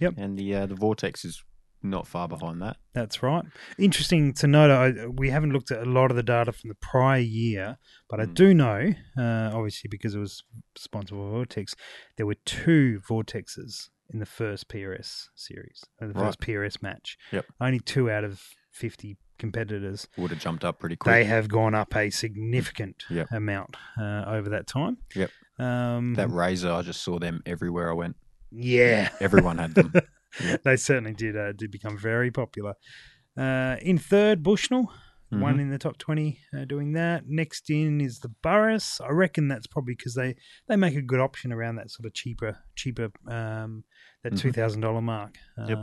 [0.00, 0.14] Yep.
[0.16, 1.42] And the uh, the Vortex is
[1.82, 2.76] not far behind that.
[2.92, 3.44] That's right.
[3.78, 6.74] Interesting to note, I, we haven't looked at a lot of the data from the
[6.76, 8.22] prior year, but mm.
[8.22, 8.34] I hmm.
[8.34, 10.42] do know, uh, obviously because it was
[10.76, 11.74] sponsored by Vortex,
[12.16, 16.26] there were two Vortexes in the first PRS series, uh, the right.
[16.26, 17.18] first PRS match.
[17.32, 17.46] Yep.
[17.60, 20.08] Only two out of 50 competitors.
[20.16, 21.12] Would have jumped up pretty quick.
[21.12, 23.28] They have gone up a significant yep.
[23.30, 24.98] amount uh, over that time.
[25.14, 25.30] Yep.
[25.58, 28.16] Um, that Razor, I just saw them everywhere I went.
[28.50, 29.10] Yeah.
[29.20, 29.92] Everyone had them.
[30.64, 32.74] they certainly did uh, did become very popular.
[33.36, 34.84] Uh, in third, Bushnell,
[35.32, 35.40] mm-hmm.
[35.40, 37.24] one in the top twenty, uh, doing that.
[37.26, 39.00] Next in is the Burris.
[39.00, 40.36] I reckon that's probably because they
[40.68, 43.84] they make a good option around that sort of cheaper cheaper um,
[44.22, 44.36] that mm-hmm.
[44.36, 45.36] two thousand dollar mark.
[45.56, 45.78] Um, yep.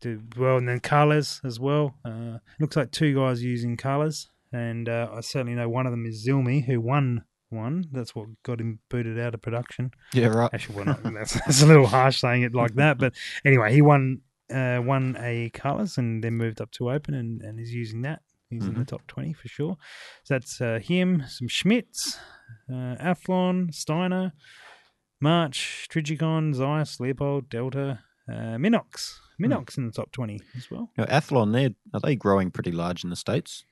[0.00, 1.96] Do, well, and then Kahles as well.
[2.04, 6.06] Uh, looks like two guys using Kahles, and uh, I certainly know one of them
[6.06, 7.86] is Zilmi, who won one.
[7.92, 9.92] That's what got him booted out of production.
[10.14, 10.50] Yeah, right.
[10.52, 13.82] Actually, well, not, that's, that's a little harsh saying it like that, but anyway, he
[13.82, 14.20] won
[14.52, 18.22] uh, won a colours and then moved up to open and, and is using that.
[18.48, 18.86] He's in the Mhm.
[18.86, 19.76] top 20 for sure.
[20.24, 22.16] So that's uh, him, some Schmidts,
[22.72, 24.32] uh, Athlon, Steiner,
[25.20, 29.18] March, Trijicon, Zeiss, Leupold, Delta, uh, Minox.
[29.40, 30.90] Minox in the top 20 as well.
[30.98, 33.64] Now, Athlon, they are they growing pretty large in the states?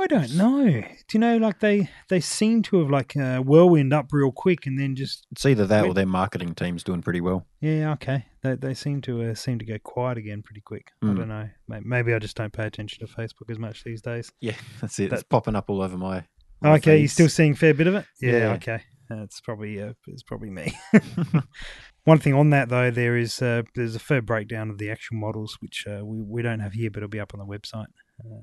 [0.00, 0.64] I don't know.
[0.64, 4.66] Do you know, like they they seem to have like uh, whirlwind up real quick
[4.66, 5.90] and then just It's either that Wait.
[5.90, 7.46] or their marketing team's doing pretty well.
[7.60, 8.26] yeah okay.
[8.42, 10.90] They they seem to uh, seem to go quiet again pretty quick.
[11.02, 11.16] I Mm.
[11.16, 11.48] don't know.
[11.68, 14.30] May- Maybe I just don't pay attention to Facebook as much these days.
[14.40, 15.10] Yeah, that's it.
[15.10, 16.24] That- it's popping up all over my.
[16.60, 18.04] my Okay, you're still seeing a fair bit of it.
[18.20, 18.52] Yeah, Yeah.
[18.54, 18.80] okay.
[19.08, 20.76] That's probably uh, it's probably me.
[22.04, 25.16] One thing on that though, there is uh, there's a fair breakdown of the actual
[25.16, 27.86] models, which uh, we we don't have here, but it'll be up on the website
[28.24, 28.42] uh,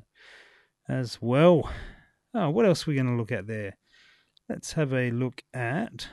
[0.87, 1.69] as well.
[2.33, 3.77] Oh, what else are we going to look at there?
[4.49, 6.07] Let's have a look at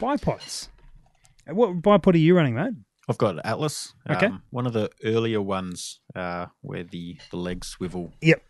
[0.00, 0.68] bipods.
[1.48, 2.74] Uh, What bipod are you running, mate?
[3.08, 3.94] I've got Atlas.
[4.08, 4.26] Okay.
[4.26, 8.12] Um, one of the earlier ones uh, where the, the legs swivel.
[8.20, 8.42] Yep.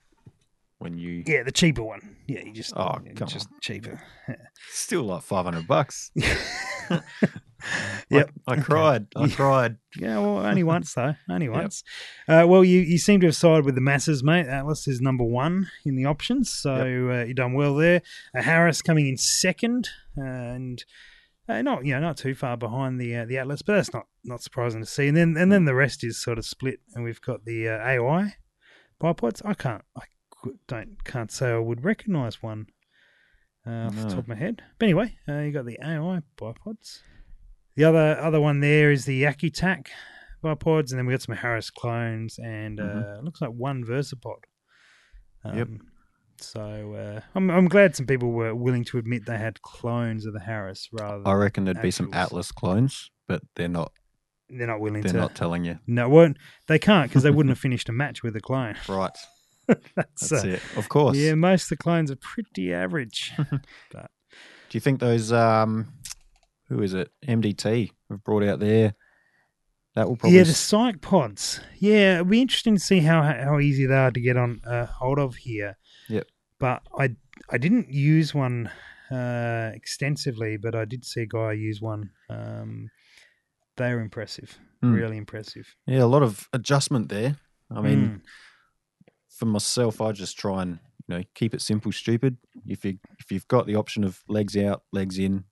[0.79, 2.17] When you Yeah, the cheaper one.
[2.27, 4.01] Yeah, you just Oh, come just cheaper.
[4.69, 6.11] still like five hundred bucks.
[8.11, 8.31] Yep.
[8.47, 8.63] I, I Okay.
[8.63, 9.07] cried.
[9.17, 9.79] I cried.
[9.99, 11.55] Yeah, well, only once though, only Yep.
[11.55, 11.83] once.
[12.29, 14.47] Uh, well, you, you seem to have sided with the masses, mate.
[14.47, 18.03] Atlas is number one in the options, so uh, you've done well there.
[18.37, 20.85] Uh, Harris coming in second, uh, and
[21.49, 24.07] uh, not you know not too far behind the uh, the Atlas, but that's not
[24.23, 25.09] not surprising to see.
[25.09, 27.79] And then and then the rest is sort of split, and we've got the uh,
[27.85, 28.35] AI
[29.01, 29.43] bipods.
[29.45, 30.03] I can't I
[30.69, 32.67] don't can't say I would recognise one.
[33.67, 37.01] Uh, off the top of my head, but anyway, uh, you got the AI bipods.
[37.75, 39.89] The other other one there is the Accutac
[40.45, 44.45] bipods, and then we got some Harris clones, and uh, looks like one Versapod.
[45.45, 45.69] Um, Yep.
[46.39, 50.33] So uh, I'm I'm glad some people were willing to admit they had clones of
[50.35, 51.27] the Harris rather.
[51.27, 53.91] I reckon there'd be some Atlas clones, but they're not.
[54.51, 55.19] they're not willing They're to.
[55.19, 55.79] not telling you.
[55.87, 56.37] no, won't
[56.69, 58.77] they can't because they wouldn't have finished a match with a clone.
[58.89, 59.17] Right.
[59.97, 60.63] That's, That's uh, it.
[60.77, 61.17] Of course.
[61.17, 63.33] Yeah, most of the clones are pretty average.
[63.93, 65.93] Do you think those um,
[66.69, 67.11] who is it?
[67.27, 68.95] MDT have brought out there.
[69.95, 71.61] That will probably yeah, the Ckye-Pods.
[71.79, 74.87] Yeah, it'll be interesting to see how how easy they are to get on uh,
[74.87, 75.79] hold of here.
[76.09, 76.27] Yep.
[76.61, 77.17] But I
[77.49, 78.71] I didn't use one
[79.11, 82.11] uh, extensively, but I did see a guy use one.
[82.29, 82.91] Um,
[83.77, 84.95] they are impressive, Mm.
[84.95, 85.75] really impressive.
[85.87, 87.37] yeah, a lot of adjustment there.
[87.71, 88.21] I mean, Mm.
[89.37, 92.37] For myself, I just try and you know keep it simple, stupid.
[92.67, 95.45] If you if you've got the option of legs out, legs in,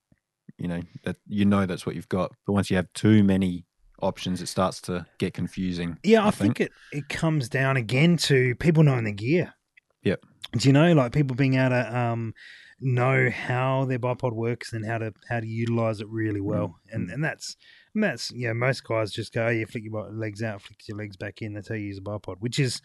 [0.58, 2.32] you know that you know that's what you've got.
[2.46, 3.66] But once you have too many
[4.00, 5.98] options, it starts to get confusing.
[6.02, 9.54] Yeah, I, think, it, it comes down again to people knowing the gear.
[10.02, 10.24] Yep.
[10.52, 12.34] Do you know, like people being able to um,
[12.80, 17.10] know how their bipod works and how to how to utilize it really well, and
[17.10, 17.56] and that's
[17.94, 18.52] and that's yeah.
[18.52, 21.54] Most guys just go, oh, you flick your legs out, flick your legs back in.
[21.54, 22.80] That's how you use a bipod, which is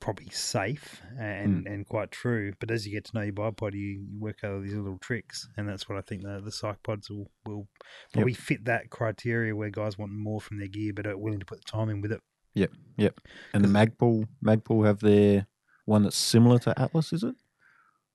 [0.00, 2.52] probably safe and and quite true.
[2.60, 4.98] But as you get to know your bipod, you, you work out all these little
[4.98, 7.68] tricks, and that's what I think the the Ckye-Pods will will
[8.12, 11.46] probably fit that criteria where guys want more from their gear, but are willing to
[11.46, 12.20] put the time in with it.
[12.54, 13.20] Yep, yep.
[13.52, 15.46] And the Magpul Magpul have their
[15.84, 17.34] one that's similar to Atlas, is it?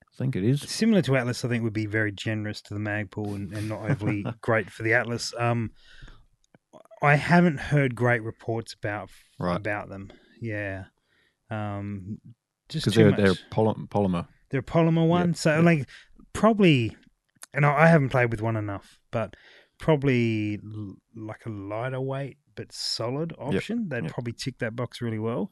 [0.02, 0.62] I think it is.
[0.64, 3.90] Similar to Atlas, I think would be very generous to the Magpul and, and not
[3.90, 5.34] overly great for the Atlas.
[5.40, 5.72] Um,
[7.02, 9.56] I haven't heard great reports about Right.
[9.58, 10.12] about them.
[10.42, 10.86] Yeah,
[11.52, 12.18] um,
[12.70, 14.28] just Because they're they're poly- polymer.
[14.50, 15.64] They're a polymer one, so yep.
[15.64, 15.88] like
[16.34, 16.96] probably,
[17.54, 19.36] and I I haven't played with one enough, but
[19.80, 23.88] probably l- like a lighter weight but solid option.
[23.90, 24.14] They'd yep.
[24.14, 25.52] probably tick that box really well.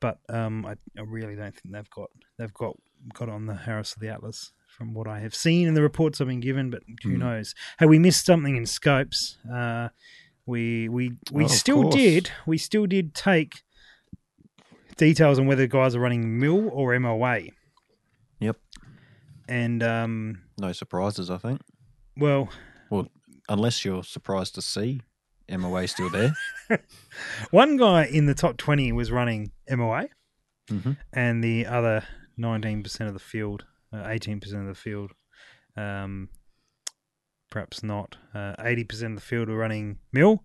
[0.00, 2.76] But um, I, I really don't think they've got they've got
[3.14, 6.20] got on the Harris of the Atlas from what I have seen and the reports
[6.20, 6.70] I've been given.
[6.70, 7.18] But who Hmm.
[7.18, 7.54] knows?
[7.78, 9.38] Hey, we missed something in scopes.
[9.52, 9.88] Uh,
[10.46, 13.62] we we we Oh, still did we still did take
[14.96, 17.40] details on whether guys are running mil or MOA.
[18.40, 18.56] Yep.
[19.48, 21.60] And um, No surprises, I think.
[22.16, 22.48] well,
[22.90, 23.08] well,
[23.48, 25.00] Unless you're surprised to see
[25.50, 26.34] MOA still there.
[27.50, 30.06] one guy in the top twenty was running MOA,
[30.68, 32.04] hmm and the other
[32.36, 35.10] nineteen percent of the field, uh, eighteen percent of the field,
[35.76, 36.28] um,
[37.50, 38.16] perhaps not.
[38.32, 40.44] uh, Eighty percent of the field were running mil.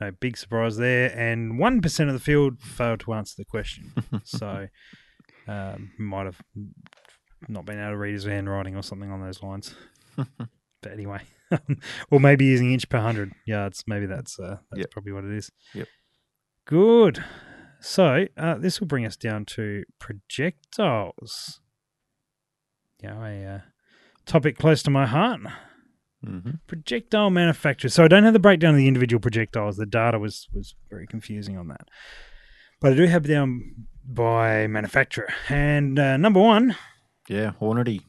[0.00, 3.92] No big surprise there, and one percent of the field failed to answer the question.
[4.24, 4.68] so
[5.46, 6.40] um, might have
[7.48, 9.74] not been able to read his handwriting or something on those lines.
[10.16, 11.20] but anyway,
[12.10, 13.84] or maybe using inch per hundred yards.
[13.86, 14.90] Maybe that's uh, that's Yep.
[14.90, 15.50] probably what it is.
[15.74, 15.88] Yep.
[16.66, 17.24] Good.
[17.80, 21.60] So uh, this will bring us down to projectiles.
[23.02, 23.60] Yeah, a uh,
[24.26, 25.40] topic close to my heart.
[26.24, 27.94] Hmm projectile manufacturers.
[27.94, 29.76] So I don't have the breakdown of the individual projectiles.
[29.76, 31.88] The data was was very confusing on that.
[32.80, 35.28] But I do have them by manufacturer.
[35.48, 36.76] And uh, number one,
[37.28, 38.00] Yeah, Hornady.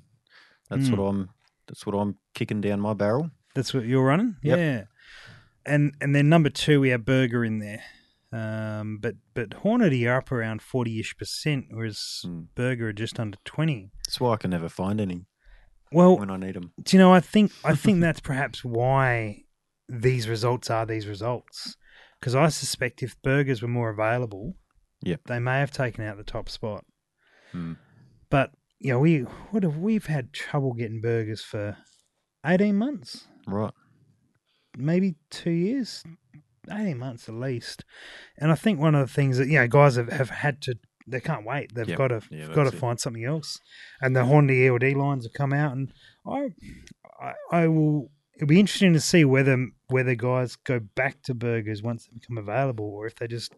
[0.70, 0.98] That's Mm.
[0.98, 1.30] what I'm.
[1.68, 3.32] That's what I'm kicking down my barrel.
[3.56, 4.36] that's what you're running.
[4.44, 4.58] Yep.
[4.58, 4.84] Yeah.
[5.66, 7.84] And and then number two, we have Berger in there.
[8.34, 12.48] Um, but but Hornady are up around forty ish percent, whereas Mm.
[12.56, 13.92] Berger are just under twenty.
[14.06, 15.26] That's why I can never find any
[15.92, 16.72] Well, when I need them.
[16.82, 17.14] do you know?
[17.14, 19.44] I think I think that's perhaps why
[19.90, 21.76] these results are these results.
[22.20, 24.56] Because I suspect if Bergers were more available,
[25.04, 25.22] Yep.
[25.26, 26.86] they may have taken out the top spot.
[27.54, 27.78] Mm.
[28.30, 29.22] But you know, we
[29.52, 31.78] what have we've had trouble getting Bergers for
[32.46, 33.74] eighteen months, Right.
[34.78, 36.04] maybe two years,
[36.72, 37.84] eighteen months at least.
[38.38, 40.76] And I think one of the things that you know guys have, have had to
[41.12, 41.74] they can't wait.
[41.76, 41.98] They've Yep.
[41.98, 42.80] got to Yeah, got to it.
[42.80, 43.60] find something else.
[44.02, 45.92] And the Hornady ELD lines have come out, and
[46.26, 46.50] I
[47.22, 48.10] I, I will.
[48.36, 52.38] It'll be interesting to see whether whether guys go back to Bergers once they become
[52.40, 53.52] available, or if they just,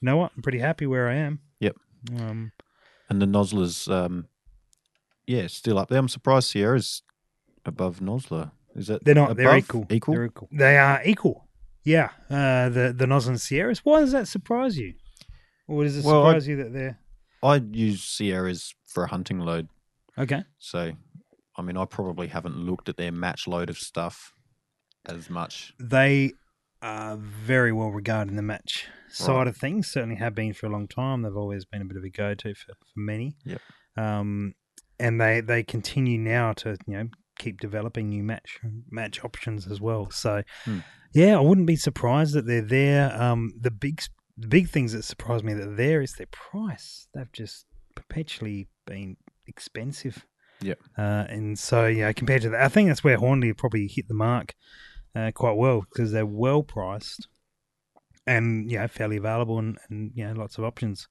[0.00, 1.40] you know what, I'm pretty happy where I am.
[1.60, 1.76] Yep.
[2.20, 2.52] Um,
[3.08, 4.26] And the Nosler's, um,
[5.26, 5.98] yeah, still up there.
[5.98, 7.02] I'm surprised Sierra's
[7.64, 8.50] above Nosler.
[8.74, 9.36] Is that They're not.
[9.36, 9.86] They're equal.
[9.90, 10.14] Equal.
[10.14, 10.48] They're equal.
[10.52, 11.48] They are equal.
[11.84, 12.10] Yeah.
[12.28, 13.84] Uh, the the Noslin Sierras.
[13.84, 14.94] Why does that surprise you?
[15.68, 16.98] Or does it Well, surprise you that they're
[17.42, 19.68] I use Sierras for a hunting load,
[20.18, 20.44] okay?
[20.58, 20.92] so
[21.58, 24.32] I mean, I probably haven't looked at their match load of stuff
[25.06, 25.72] as much.
[25.80, 26.32] They
[26.82, 29.46] are very well regarded in the match side Right.
[29.48, 29.88] of things.
[29.88, 31.22] Certainly have been for a long time.
[31.22, 33.36] They've always been a bit of a go to for, for many.
[33.44, 33.60] Yep.
[33.96, 34.54] Um,
[34.98, 37.08] and they they continue now to you know
[37.38, 38.58] keep developing new match
[38.90, 40.10] match options as well.
[40.10, 40.80] So Hmm.
[41.14, 43.12] yeah, I wouldn't be surprised that they're there.
[43.22, 44.02] Um, the big
[44.36, 47.08] the big things that surprise me that there is their price.
[47.14, 49.16] They've just perpetually been
[49.46, 50.26] expensive.
[50.60, 50.78] Yep.
[50.96, 54.14] Uh, and so yeah, compared to that, I think that's where Hornady probably hit the
[54.14, 54.54] mark
[55.14, 57.28] uh, quite well because they're well priced
[58.26, 61.08] and yeah, fairly available and, and you know lots of options.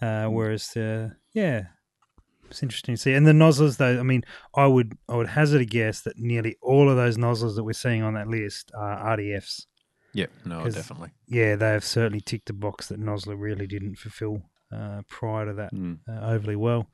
[0.00, 1.64] Uh, whereas uh, yeah,
[2.48, 3.14] it's interesting to see.
[3.14, 4.22] And the Noslers, though, I mean,
[4.54, 7.72] I would I would hazard a guess that nearly all of those Noslers that we're
[7.72, 9.66] seeing on that list are RDFs.
[10.12, 11.10] Yeah, no, definitely.
[11.28, 14.42] Yeah, they have certainly ticked a box that Nosler really didn't fulfil
[14.72, 15.98] uh, prior to that Mm.
[16.08, 16.88] uh, overly well.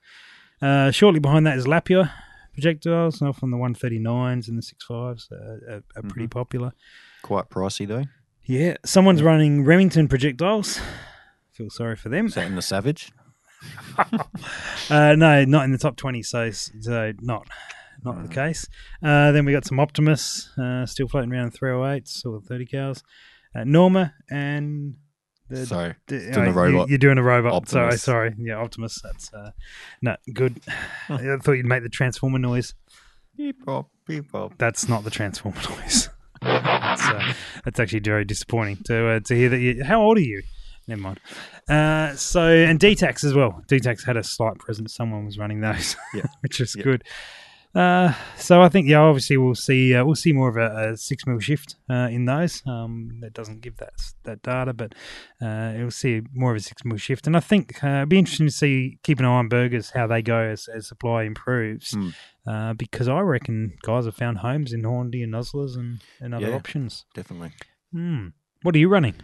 [0.62, 2.10] Uh, shortly behind that is Lapua
[2.52, 6.72] projectiles, off from the 139s and the 65s, uh, are, are pretty popular.
[7.22, 8.04] Quite pricey though.
[8.44, 10.80] Yeah, someone's running Remington projectiles.
[11.52, 12.26] Feel sorry for them.
[12.26, 13.12] Is that in the Savage?
[14.90, 17.48] Uh, no, not in the top 20, so, so not
[18.07, 18.66] not the case.
[19.02, 23.02] Uh, then we got some Optimus uh, still floating around in 308s or 30 cals.
[23.54, 24.94] Uh, Norma and
[25.48, 26.88] the Sorry, D- doing oh, you- robot.
[26.88, 27.52] You're doing a robot.
[27.52, 28.02] Optimus.
[28.02, 28.34] Sorry, sorry.
[28.38, 29.00] Yeah, Optimus.
[29.02, 29.50] That's uh,
[30.02, 30.61] no good.
[31.09, 32.74] I thought you'd make the transformer noise.
[33.36, 34.54] beep bop, beep bop.
[34.59, 36.09] That's not the transformer noise.
[36.42, 37.32] that's, uh,
[37.64, 39.59] that's actually very disappointing to uh, to hear that.
[39.59, 40.42] You, how old are you?
[40.88, 41.20] Never mind.
[41.68, 43.62] Uh, so and DTAX as well.
[43.68, 44.94] DTAX had a slight presence.
[44.94, 46.26] Someone was running those, Yeah.
[46.40, 46.84] which is Yeah.
[46.84, 47.04] good.
[47.77, 50.97] Uh, so I think yeah, obviously we'll see uh, we'll see more of a, a
[50.97, 52.62] six mil shift uh, in those.
[52.66, 53.93] Um, that doesn't give that
[54.24, 54.95] that data, but
[55.43, 57.27] uh, you'll see more of a six mil shift.
[57.27, 60.07] And I think uh, it'd be interesting to see keep an eye on Bergers how
[60.07, 61.95] they go as, as supply improves,
[62.47, 66.49] uh, because I reckon guys have found homes in Hornady and Noslers and, and other
[66.49, 66.55] Yeah.
[66.57, 67.05] options.
[67.14, 67.51] Definitely.
[67.93, 68.29] Hmm.
[68.62, 69.16] What are you running?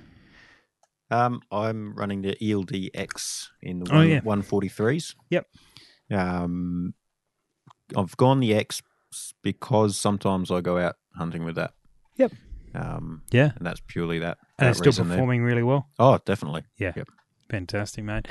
[1.10, 4.20] Um, I'm running the ELDX in the Oh, one, yeah.
[4.20, 5.14] 143s.
[5.30, 5.46] Yep.
[6.10, 6.94] Um,
[7.96, 8.82] I've gone the X
[9.42, 11.72] because sometimes I go out hunting with that.
[12.16, 12.32] Yep.
[12.74, 14.38] Um, Yeah, and that's purely that.
[14.58, 15.16] and that it's still reason there.
[15.18, 15.88] performing really well.
[15.98, 16.62] Oh, definitely.
[16.78, 16.92] Yeah.
[16.96, 17.08] Yep.
[17.50, 18.26] Fantastic, mate.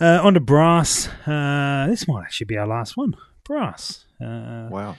[0.00, 1.08] Uh, on to brass.
[1.26, 3.14] Uh, this might actually be our last one.
[3.44, 4.04] Brass.
[4.20, 4.96] Uh, Wow.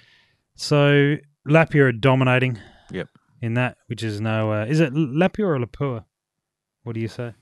[0.56, 1.16] So
[1.48, 2.60] Lapia are dominating.
[2.92, 3.10] Yep.
[3.42, 6.06] In that, which is no, uh, is it Lapia or Lapua?
[6.84, 7.34] What do you say?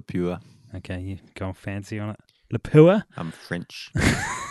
[0.00, 0.40] Lapua.
[0.74, 2.16] Okay, you going fancy on it.
[2.52, 3.90] Lapua, I'm French.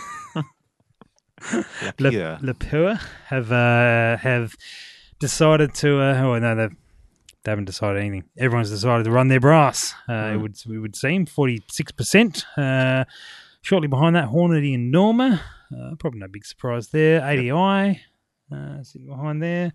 [1.98, 2.38] La, pure.
[2.42, 4.54] Lapua have uh, have
[5.18, 6.00] decided to.
[6.00, 6.76] Uh, oh no, they've
[7.44, 8.24] they haven't decided anything.
[8.36, 9.94] Everyone's decided to run their brass.
[10.08, 10.42] Uh, It Mm.
[10.42, 12.44] would we would seem forty six percent.
[12.56, 13.04] Uh,
[13.62, 15.40] Shortly behind that, Hornady and Norma.
[15.76, 17.20] Uh, probably no big surprise there.
[17.20, 18.00] ADI
[18.54, 19.72] uh, sitting behind there.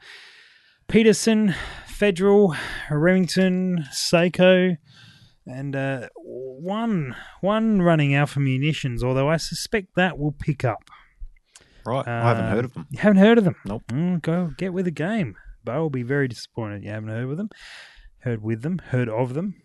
[0.87, 1.53] Peterson,
[1.87, 2.55] Federal,
[2.89, 4.77] Remington, Sako,
[5.45, 9.03] and uh, one one running Alpha Munitions.
[9.03, 10.89] Although I suspect that will pick up.
[11.85, 12.07] Right.
[12.07, 12.87] I haven't heard of them.
[12.89, 13.55] You haven't heard of them?
[13.65, 13.83] Nope.
[13.87, 15.35] Mm, go get with the game.
[15.63, 17.49] Bo will be very disappointed you haven't heard with them.
[18.19, 19.55] Heard with them, heard of them.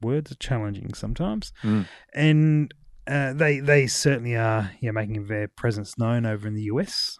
[0.00, 1.52] Words are challenging sometimes.
[1.62, 1.86] Mm.
[2.14, 2.74] And
[3.06, 7.18] uh, they they certainly are yeah, making their presence known over in the US.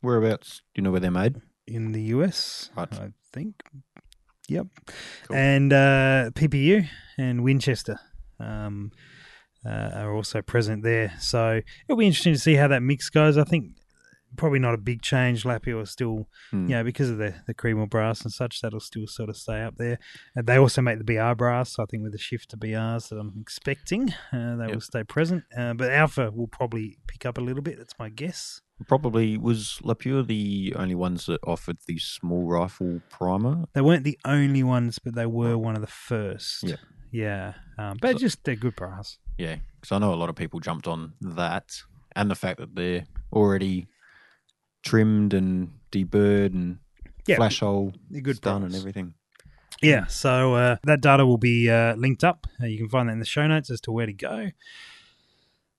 [0.00, 0.62] Whereabouts?
[0.74, 1.36] Do you know where they're made?
[1.66, 2.92] in the US, Right.
[2.92, 3.54] I think.
[4.48, 4.66] Yep.
[5.26, 5.36] Cool.
[5.36, 6.86] And uh, PPU
[7.16, 7.98] and Winchester
[8.38, 8.92] um,
[9.66, 11.12] uh, are also present there.
[11.20, 13.36] So it'll be interesting to see how that mix goes.
[13.38, 13.72] I think
[14.36, 15.44] probably not a big change.
[15.44, 16.64] Lapio is still, Hmm.
[16.64, 19.62] you know, because of the, the Creedmoor brass and such, that'll still sort of stay
[19.62, 19.98] up there.
[20.34, 21.74] And they also make the BR brass.
[21.74, 24.74] So I think with the shift to BRs that I'm expecting, uh, they Yep.
[24.74, 25.44] will stay present.
[25.56, 27.78] Uh, but Alpha will probably pick up a little bit.
[27.78, 28.60] That's my guess.
[28.88, 33.66] Probably was Lapure the only ones that offered the small rifle primer.
[33.72, 36.64] They weren't the only ones, but they were one of the first.
[36.64, 36.80] Yep.
[37.12, 37.52] Yeah.
[37.78, 39.18] Um, but So- just they're good brass.
[39.38, 41.82] Yeah, because I know a lot of people jumped on that,
[42.14, 43.86] and the fact that they're already
[44.82, 46.78] trimmed and deburred and
[47.26, 47.36] Yeah.
[47.36, 49.14] flash hole good done and everything.
[49.82, 52.46] Yeah, so uh, that data will be uh, linked up.
[52.62, 54.50] Uh, you can find that in the show notes as to where to go.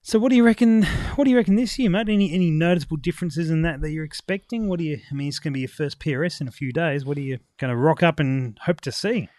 [0.02, 0.84] So, what do you reckon?
[1.16, 2.10] What do you reckon this year, mate?
[2.10, 4.68] Any any noticeable differences in that that you're expecting?
[4.68, 5.00] What do you?
[5.10, 7.06] I mean, it's going to be your first PRS in a few days.
[7.06, 9.30] What are you going to rock up and hope to see?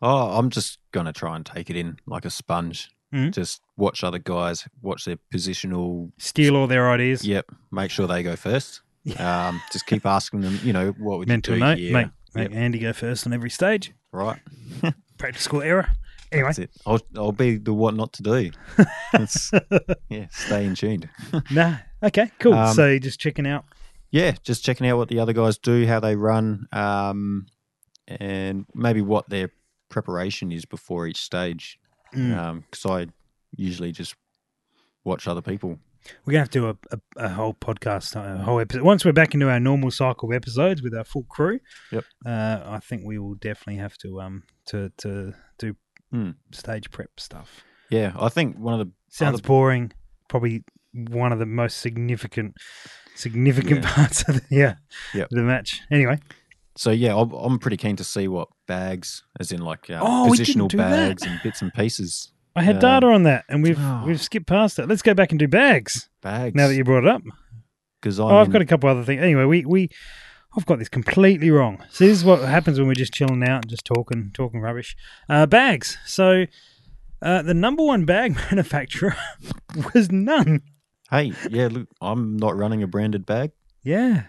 [0.00, 2.88] Oh, I'm just gonna try and take it in like a sponge.
[3.14, 3.32] Mhm.
[3.32, 6.12] Just watch other guys, watch their positional.
[6.18, 7.24] Steal all their ideas.
[7.24, 8.82] Yep, make sure they go first.
[9.18, 10.58] Um, just keep asking them.
[10.62, 13.32] You know, what would Mental you do note: make make Yep, Andy go first on
[13.32, 13.92] every stage.
[14.12, 14.38] right.
[15.18, 15.88] Practical error.
[16.30, 16.70] Anyway, That's it.
[16.86, 18.50] I'll I'll be the what not to do.
[20.10, 21.08] Yeah, stay in tuned.
[21.50, 21.76] nah.
[22.02, 22.54] Okay, cool.
[22.54, 23.64] Um, so you're just checking out.
[24.10, 27.46] yeah, just checking out what the other guys do, how they run, um,
[28.06, 29.50] and maybe what their
[29.88, 31.78] preparation is before each stage.
[32.14, 32.62] Mm.
[32.70, 33.06] Because I
[33.56, 34.14] usually just
[35.04, 35.78] watch other people.
[36.24, 36.76] We're gonna have to do a,
[37.16, 38.82] a, a whole podcast, a whole episode.
[38.82, 41.60] Once we're back into our normal cycle of episodes with our full crew,
[41.92, 42.04] Yep.
[42.24, 45.74] uh, I think we will definitely have to um to to do
[46.10, 46.30] Hmm.
[46.52, 47.62] stage prep stuff.
[47.90, 49.92] Yeah, I think one of the Sounds other- boring.
[50.28, 52.54] Probably one of the most significant
[53.14, 53.90] significant Yeah.
[53.94, 54.74] parts of the yeah
[55.14, 55.28] Yep.
[55.30, 55.82] the match.
[55.90, 56.18] Anyway,
[56.78, 60.28] So yeah, I'm, I'm pretty keen to see what bags, as in like uh, Oh,
[60.30, 60.90] positional do that.
[60.90, 62.30] bags and bits and pieces.
[62.54, 64.04] I had Um, data on that, and we've oh.
[64.06, 64.88] we've skipped past it.
[64.88, 66.54] Let's go back and do bags Bags.
[66.54, 67.22] now that you brought it up.
[68.00, 69.20] because Oh, I've got a couple other things.
[69.22, 69.88] Anyway, we we
[70.56, 71.82] I've got this completely wrong.
[71.90, 74.96] So this is what happens when we're just chilling out and just talking talking rubbish.
[75.28, 75.98] Uh, bags.
[76.06, 76.44] So
[77.20, 79.16] uh, the number one bag manufacturer
[79.94, 80.62] was none.
[81.10, 83.50] Hey, yeah, look, I'm not running a branded bag.
[83.82, 84.24] Yeah.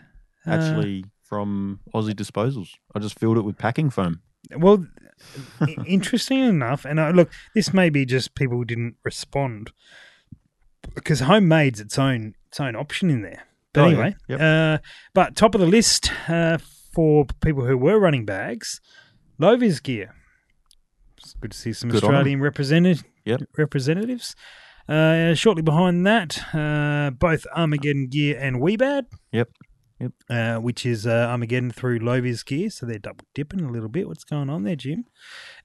[0.47, 4.21] Uh, Actually, from Aussie Disposals, I just filled it with packing foam.
[4.57, 4.86] well,
[5.86, 9.71] interesting enough, and uh, look, this may be just people didn't respond
[10.95, 13.43] because homemade's its own its own option in there.
[13.73, 13.91] But Oh, yeah.
[13.93, 14.41] anyway, Yep.
[14.41, 14.77] uh,
[15.13, 16.57] but top of the list uh,
[16.93, 18.82] for people who were running bags,
[19.39, 20.15] Lovis gear.
[21.17, 22.03] It's good to see some Good.
[22.03, 23.41] Australian represented Yep.
[23.57, 24.36] representatives.
[24.88, 29.03] Uh, shortly behind that, uh, both Armageddon Gear and Wiebad.
[29.32, 29.49] Yep.
[30.00, 30.12] Yep.
[30.30, 34.08] Uh, which is uh, Armageddon through Lovis Gear, so they're double dipping a little bit.
[34.08, 35.04] What's going on there, Jim?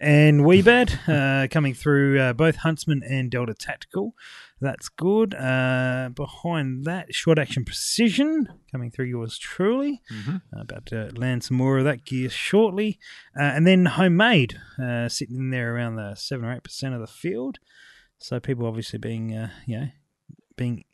[0.01, 0.99] And Wiebad
[1.45, 4.15] uh, coming through uh, both Huntsman and Delta Tactical.
[4.61, 5.35] That's good.
[5.37, 10.03] Uh, behind that, Short Action Precision coming through yours truly.
[10.13, 10.43] Mhm.
[10.57, 12.99] Uh, about to land some more of that gear shortly.
[13.39, 17.07] Uh, and then Homemade uh, sitting in there around the 7 or 8% of the
[17.07, 17.59] field.
[18.19, 19.89] So people obviously being, uh, you know,
[20.57, 20.85] being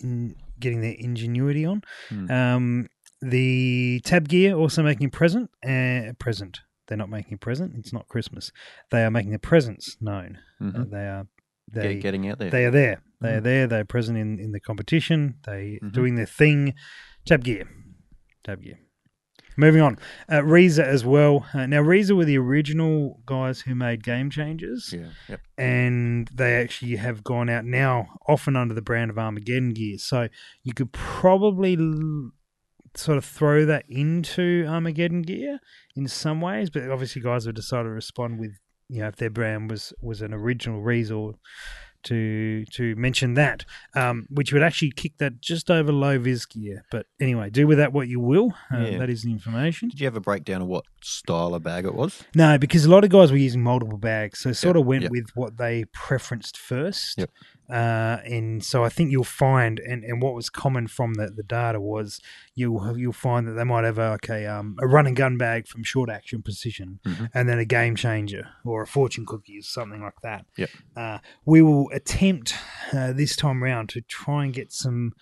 [0.00, 1.82] in, getting their ingenuity on.
[2.08, 2.30] Hmm.
[2.30, 2.86] Um,
[3.22, 5.50] the Tab Gear also making a present.
[5.66, 6.60] Uh, present.
[6.88, 7.74] They're not making a present.
[7.76, 8.50] It's not Christmas.
[8.90, 10.38] They are making the presents known.
[10.60, 10.74] Mhm.
[10.80, 11.26] Uh, they are.
[11.72, 12.50] Get- They, getting out there.
[12.50, 13.00] they are there.
[13.20, 13.44] They are Mhm.
[13.44, 13.66] there.
[13.68, 15.36] They're present in, in the competition.
[15.46, 15.92] They Mhm.
[15.92, 16.74] doing their thing.
[17.26, 17.68] Tab Gear.
[18.42, 18.78] Tab Gear.
[19.60, 19.98] Moving on.
[20.32, 21.46] Uh, Reza as well.
[21.52, 25.10] Uh, now, Reza were the original guys who made Game Changers yeah.
[25.28, 25.40] Yep.
[25.58, 29.98] and they actually have gone out now, often under the brand of Armageddon gear.
[29.98, 30.28] So
[30.62, 32.30] you could probably l-
[32.96, 35.58] sort of throw that into Armageddon gear
[35.94, 38.58] in some ways, but obviously, guys have decided to respond with
[38.88, 41.34] you know if their brand was was an original Reasor
[42.04, 46.84] to to mention that, um, which would actually kick that just over low vis gear.
[46.90, 48.54] But anyway, do with that what you will.
[48.72, 48.98] Uh, Yeah.
[48.98, 49.88] That is the information.
[49.88, 52.22] Did you have a breakdown of what style of bag it was?
[52.34, 55.02] No, because a lot of guys were using multiple bags, so sort Yep, of went
[55.02, 55.10] yep.
[55.12, 57.18] with what they preferenced first.
[57.18, 57.30] Yep.
[57.70, 61.42] Uh, and so I think you'll find, and, and what was common from the, the
[61.44, 62.20] data was
[62.54, 65.38] you'll you'll find that they might have a, like a um, a run and gun
[65.38, 67.30] bag from short action precision, Mhm.
[67.34, 70.46] and then a game changer or a fortune cookie or something like that.
[70.56, 70.70] Yep.
[70.96, 72.54] Uh, we will attempt
[72.92, 75.12] uh, this time round to try and get some.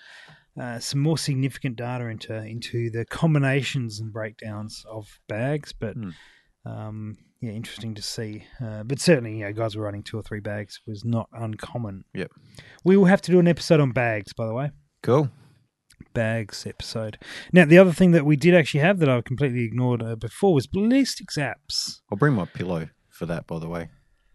[0.60, 5.94] Uh, some more significant data into into the combinations and breakdowns of bags, but
[6.64, 8.44] um, yeah, interesting to see.
[8.64, 12.04] Uh, but certainly, you know, guys were running two or three bags was not uncommon.
[12.14, 12.30] Yep.
[12.84, 14.70] We will have to do an episode on bags, by the way.
[15.02, 15.30] Cool.
[16.14, 17.18] bags episode.
[17.52, 20.54] Now, the other thing that we did actually have that I completely ignored uh, before
[20.54, 22.00] was ballistics apps.
[22.10, 23.90] I'll bring my pillow for that, by the way.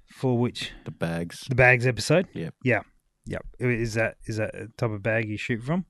[0.08, 1.41] For which The bags.
[1.49, 2.28] the bags episode.
[2.34, 2.54] Yep.
[2.64, 2.82] Yeah.
[3.26, 3.45] Yep.
[3.60, 5.86] Is that is that a type of bag you shoot from?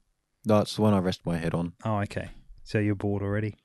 [0.45, 1.74] No, it's the one I rest my head on.
[1.84, 2.30] Oh, okay.
[2.64, 3.55] So you're bored already.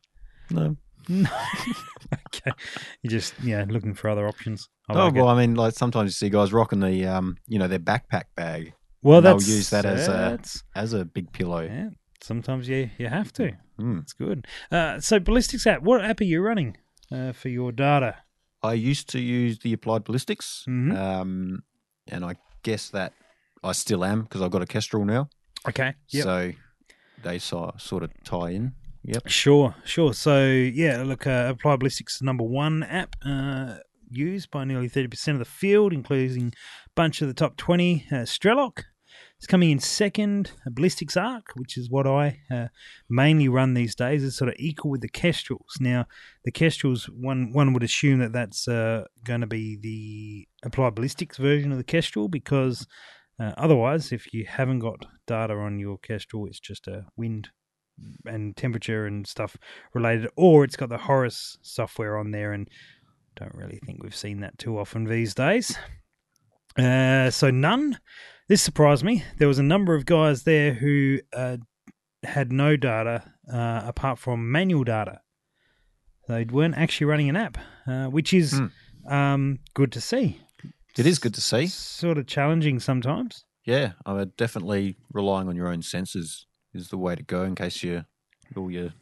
[0.50, 0.76] No.
[1.08, 1.30] No.
[2.12, 2.52] okay.
[3.02, 4.68] You're just yeah looking for other options.
[4.88, 5.16] I oh like it.
[5.20, 8.24] well, I mean, like sometimes you see guys rocking the um, you know, their backpack
[8.36, 10.38] bag well, they'll use that as a-
[10.74, 11.60] as a big pillow.
[11.60, 11.90] yeah.
[12.20, 13.52] Sometimes you you have to.
[13.80, 14.02] Mm.
[14.02, 14.46] It's good.
[14.72, 15.82] Uh, so ballistics app.
[15.82, 16.76] What app are you running
[17.12, 18.16] uh, for your data?
[18.60, 20.96] I used to use the applied ballistics, Mhm.
[20.98, 21.62] um,
[22.08, 22.34] and I
[22.64, 23.12] guess that
[23.62, 25.28] I still am because I've got a Kestrel now.
[25.68, 25.94] Okay.
[26.08, 26.24] Yep.
[26.24, 26.52] So
[27.22, 28.72] they so, sort of tie in.
[29.08, 29.28] Yep.
[29.28, 30.12] Sure, sure.
[30.12, 33.76] So yeah, look, uh, Apply Ballistics is number one app uh,
[34.10, 38.04] used by nearly thirty percent of the field, including a bunch of the top twenty.
[38.12, 38.82] Uh, Strelok
[39.40, 40.50] is coming in second.
[40.66, 42.66] Ballistics Arc, which is what I uh,
[43.08, 45.78] mainly run these days, is sort of equal with the Kestrels.
[45.80, 46.04] Now,
[46.44, 51.38] the Kestrels, one one would assume that that's uh, going to be the Apply Ballistics
[51.38, 52.86] version of the Kestrel because.
[53.40, 57.50] Uh, otherwise, if you haven't got data on your Kestrel, it's just a wind
[58.24, 59.56] and temperature and stuff
[59.94, 62.68] related, or it's got the Horus software on there, and
[63.36, 65.76] don't really think we've seen that too often these days.
[66.78, 67.98] Uh, so none.
[68.48, 69.24] This surprised me.
[69.38, 71.58] There was a number of guys there who uh,
[72.22, 73.22] had no data
[73.52, 75.20] uh, apart from manual data.
[76.28, 79.12] They weren't actually running an app, uh, which is Hmm.
[79.12, 80.40] um, good to see.
[80.96, 81.66] It is good to see.
[81.68, 83.44] Sort of challenging sometimes.
[83.64, 87.54] Yeah, I would definitely relying on your own senses is the way to go in
[87.54, 88.04] case you
[88.56, 88.92] all your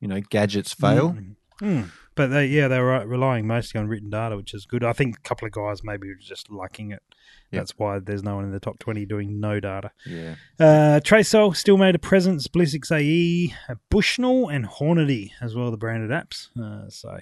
[0.00, 1.10] you know gadgets fail.
[1.10, 1.36] Mm.
[1.60, 1.90] Mm.
[2.14, 4.82] But they, yeah, they were relying mostly on written data, which is good.
[4.82, 7.02] I think a couple of guys maybe were just liking it.
[7.50, 7.60] Yep.
[7.60, 9.90] That's why there's no one in the top 20 doing no data.
[10.06, 10.34] Yeah.
[10.58, 15.76] Uh, Tracel still made a presence, Ballistics AE, uh, Bushnell, and Hornady as well, the
[15.76, 16.48] branded apps.
[16.60, 17.18] Uh, so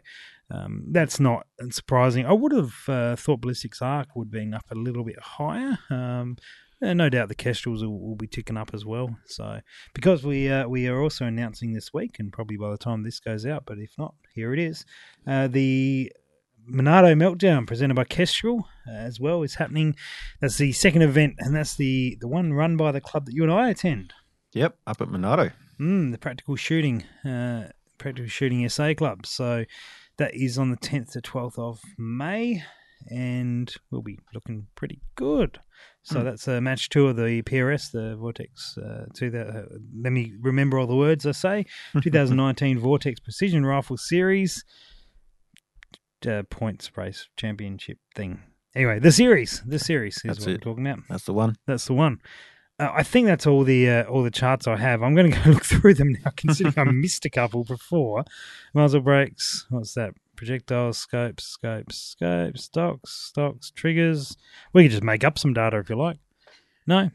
[0.51, 2.27] um, that's not surprising.
[2.27, 5.79] I would have uh, thought Ballistics Arc would have been up a little bit higher.
[5.91, 6.37] Um,
[6.83, 9.17] uh, no doubt the Kestrels will, will be ticking up as well.
[9.27, 9.61] So
[9.95, 13.21] because we uh, we are also announcing this week, and probably by the time this
[13.21, 14.85] goes out, but if not, here it is.
[15.27, 16.13] Uh, the
[16.71, 19.97] Monarto Meltdown presented by Kestrel uh, as well is happening.
[20.41, 23.43] That's the second event, and that's the the one run by the club that you
[23.43, 24.13] and I attend.
[24.53, 24.77] Yep.
[24.87, 25.53] Up at Monarto.
[25.81, 27.69] Mm, the practical shooting, uh,
[27.99, 29.27] practical shooting SA club.
[29.27, 29.65] So
[30.17, 32.63] that is on the tenth to twelfth of May,
[33.11, 35.61] and we'll be looking pretty good.
[36.09, 36.25] So Hmm.
[36.25, 38.79] that's a match two of the PRS, the Vortex.
[38.79, 39.63] Uh, to the, uh,
[40.03, 41.67] let me remember all the words I say.
[42.01, 44.65] 2019 Vortex Precision Rifle Series
[46.27, 48.41] uh, points race championship thing.
[48.75, 50.53] Anyway, the series, the series is That's what it.
[50.65, 51.01] we're talking about.
[51.09, 51.57] That's the one.
[51.67, 52.19] That's the one.
[52.79, 55.03] Uh, I think that's all the uh, all the charts I have.
[55.03, 58.25] I'm going to go look through them now, considering I missed a couple before.
[58.75, 59.67] Muzzle brakes.
[59.71, 60.13] What's that?
[60.39, 64.37] Projectiles, scopes, scopes, scopes, stocks, stocks, triggers.
[64.73, 66.19] We could just make up some data if you like.
[66.87, 67.11] No.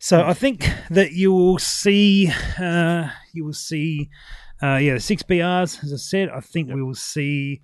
[0.00, 2.32] So I think that you will see.
[2.58, 4.10] Uh, you will see.
[4.60, 5.84] Uh, yeah, the six BRs.
[5.84, 7.62] As I said, I think we will see.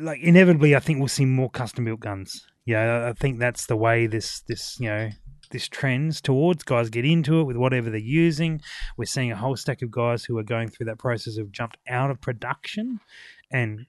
[0.00, 2.46] Like inevitably, I think we'll see more custom built guns.
[2.64, 5.10] Yeah, I think that's the way this this you know
[5.50, 6.64] this trends towards.
[6.64, 8.60] Guys get into it with whatever they're using.
[8.96, 11.76] We're seeing a whole stack of guys who are going through that process of jumped
[11.86, 13.00] out of production
[13.54, 13.86] and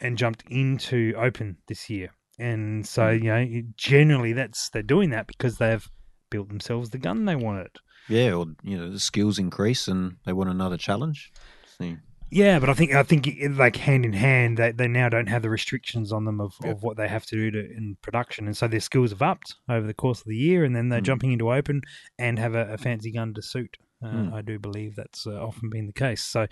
[0.00, 2.10] and jumped into open this year.
[2.38, 5.88] And so, you know, generally that's they're doing that because they've
[6.30, 7.70] built themselves the gun they wanted.
[8.08, 11.32] Yeah, or you know the skills increase and they want another challenge.
[11.78, 11.96] So,
[12.30, 15.42] Yeah, but I think I think like hand in hand, they, they now don't have
[15.42, 16.76] the restrictions on them of, Yep.
[16.76, 19.56] of what they have to do to, in production, and so their skills have upped
[19.68, 21.10] over the course of the year, and then they're Mm.
[21.10, 21.82] jumping into open
[22.18, 23.76] and have a, a fancy gun to suit.
[24.02, 24.32] Uh, Mm.
[24.32, 26.22] I do believe that's uh, often been the case.
[26.22, 26.46] So,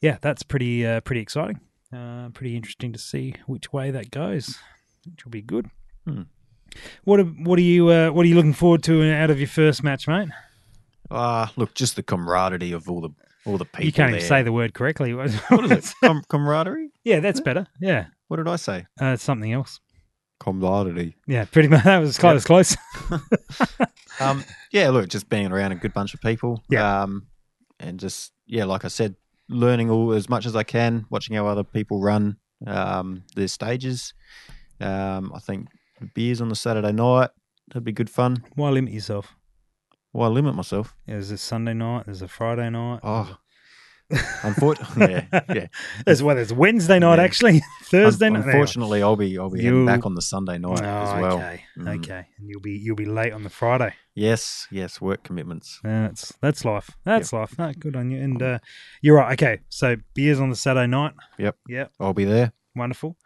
[0.00, 1.60] yeah, that's pretty uh, pretty exciting.
[1.92, 4.56] Uh, pretty interesting to see which way that goes,
[5.10, 5.70] which will be good.
[6.06, 6.22] Hmm.
[7.04, 9.48] What are, what are you uh, what are you looking forward to out of your
[9.48, 10.28] first match, mate?
[11.10, 13.10] ah, look, just the camaraderie of all the
[13.46, 13.86] all the people.
[13.86, 14.18] you can't there.
[14.18, 15.14] even say the word correctly.
[15.14, 15.26] What
[15.64, 15.94] is it?
[16.04, 16.90] Com- camaraderie?
[17.04, 17.66] yeah, that's better.
[17.80, 18.86] Yeah, What did I say?
[19.00, 19.80] uh, something else.
[20.40, 21.16] Camaraderie.
[21.26, 21.82] Yeah, pretty much.
[21.84, 22.44] That was close.
[22.44, 22.76] Close.
[24.20, 26.60] Um, yeah, look, just being around a good bunch of people.
[26.68, 27.02] Yeah.
[27.02, 27.28] Um,
[27.78, 29.14] and just yeah, like I said,
[29.48, 32.36] learning all as much as I can, watching how other people run
[32.66, 34.14] um, their stages.
[34.80, 35.68] Um, I think
[36.14, 37.30] beers on the Saturday night
[37.68, 38.44] that'd be good fun.
[38.54, 39.34] Why limit yourself?
[40.12, 40.94] Why limit myself?
[41.06, 42.06] Yeah, there's a Sunday night.
[42.06, 43.00] There's a Friday night.
[43.02, 43.36] Oh,
[44.42, 45.66] Unfortunately, yeah, yeah.
[46.06, 47.22] As well as Wednesday night, Yeah.
[47.24, 48.44] actually Thursday Un- night.
[48.46, 51.36] unfortunately, I'll be I'll be heading You- back on the Sunday night oh, as well.
[51.38, 51.98] okay, Mm.
[51.98, 53.92] okay, and you'll be you'll be late on the Friday.
[54.14, 55.78] Yes, yes, work commitments.
[55.84, 56.90] That's that's life.
[57.04, 57.58] That's life.
[57.58, 58.20] No, good on you.
[58.22, 58.58] And uh,
[59.02, 59.32] you're right.
[59.34, 61.12] Okay, so beers on the Saturday night.
[61.38, 61.56] Yep.
[61.68, 61.92] Yep.
[62.00, 62.52] I'll be there.
[62.74, 63.16] Wonderful.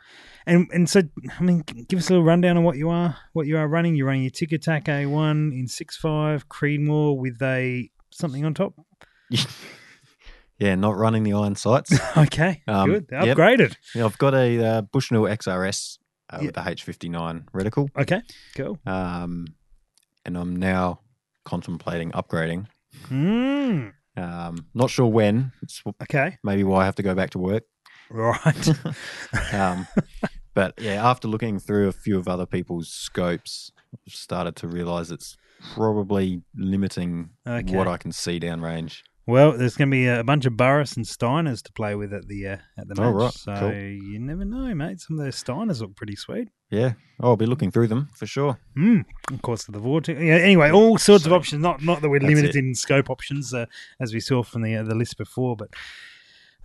[0.47, 1.03] And and so
[1.39, 3.95] I mean, give us a little rundown on what you are what you are running.
[3.95, 8.53] You're running your Tikka TAC A one in six five Creedmoor with a something on
[8.55, 8.75] top.
[10.63, 11.91] yeah, not running the iron sights.
[12.17, 13.07] Okay, Um, good.
[13.11, 13.37] yep.
[13.37, 13.75] Upgraded.
[13.95, 15.99] yeah, I've got a uh, Bushnell XRS
[16.31, 16.47] uh, Yeah.
[16.47, 18.21] with the H59 reticle, Okay,
[18.57, 18.79] cool.
[18.87, 19.47] um,
[20.25, 21.01] and I'm now
[21.45, 22.67] contemplating upgrading.
[23.11, 25.53] Mm, Um, not sure when.
[25.63, 27.65] It's okay, maybe why I have to go back to work.
[28.11, 28.69] right.
[29.53, 29.87] Um,
[30.55, 33.73] but yeah, after looking through a few of other people's scopes,
[34.07, 35.37] I've started to realise it's
[35.75, 37.75] probably limiting Okay.
[37.77, 39.01] what I can see downrange.
[39.27, 42.27] Well, there's going to be a bunch of Burris and Steiners to play with at
[42.27, 43.05] the uh, at the match.
[43.07, 43.33] Oh, right.
[43.33, 43.73] So Cool.
[43.73, 45.01] you never know, mate.
[45.01, 46.49] Some of those Steiners look pretty sweet.
[46.71, 48.59] Yeah, I'll be looking through them for sure.
[48.77, 50.21] Mm, of course, the vortex.
[50.21, 51.63] Yeah, anyway, all sorts of options.
[51.63, 52.59] Not not that we're limited it.
[52.59, 53.67] in scope options, uh,
[54.01, 55.69] as we saw from the uh, the list before, but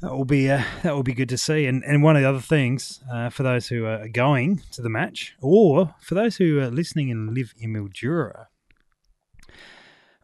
[0.01, 1.67] that will be uh, that will be good to see.
[1.67, 4.89] And and one of the other things uh, for those who are going to the
[4.89, 8.45] match, or for those who are listening and live in Mildura,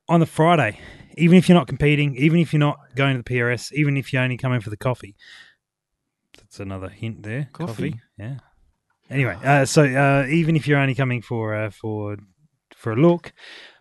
[0.09, 0.79] on the Friday,
[1.17, 4.11] even if you're not competing, even if you're not going to the PRS, even if
[4.13, 5.15] you're only coming for the coffee.
[6.37, 7.49] That's another hint there.
[7.53, 7.99] Coffee?
[8.17, 8.37] yeah.
[9.09, 12.17] Anyway, uh, so uh, even if you're only coming for uh, for
[12.75, 13.33] for a look,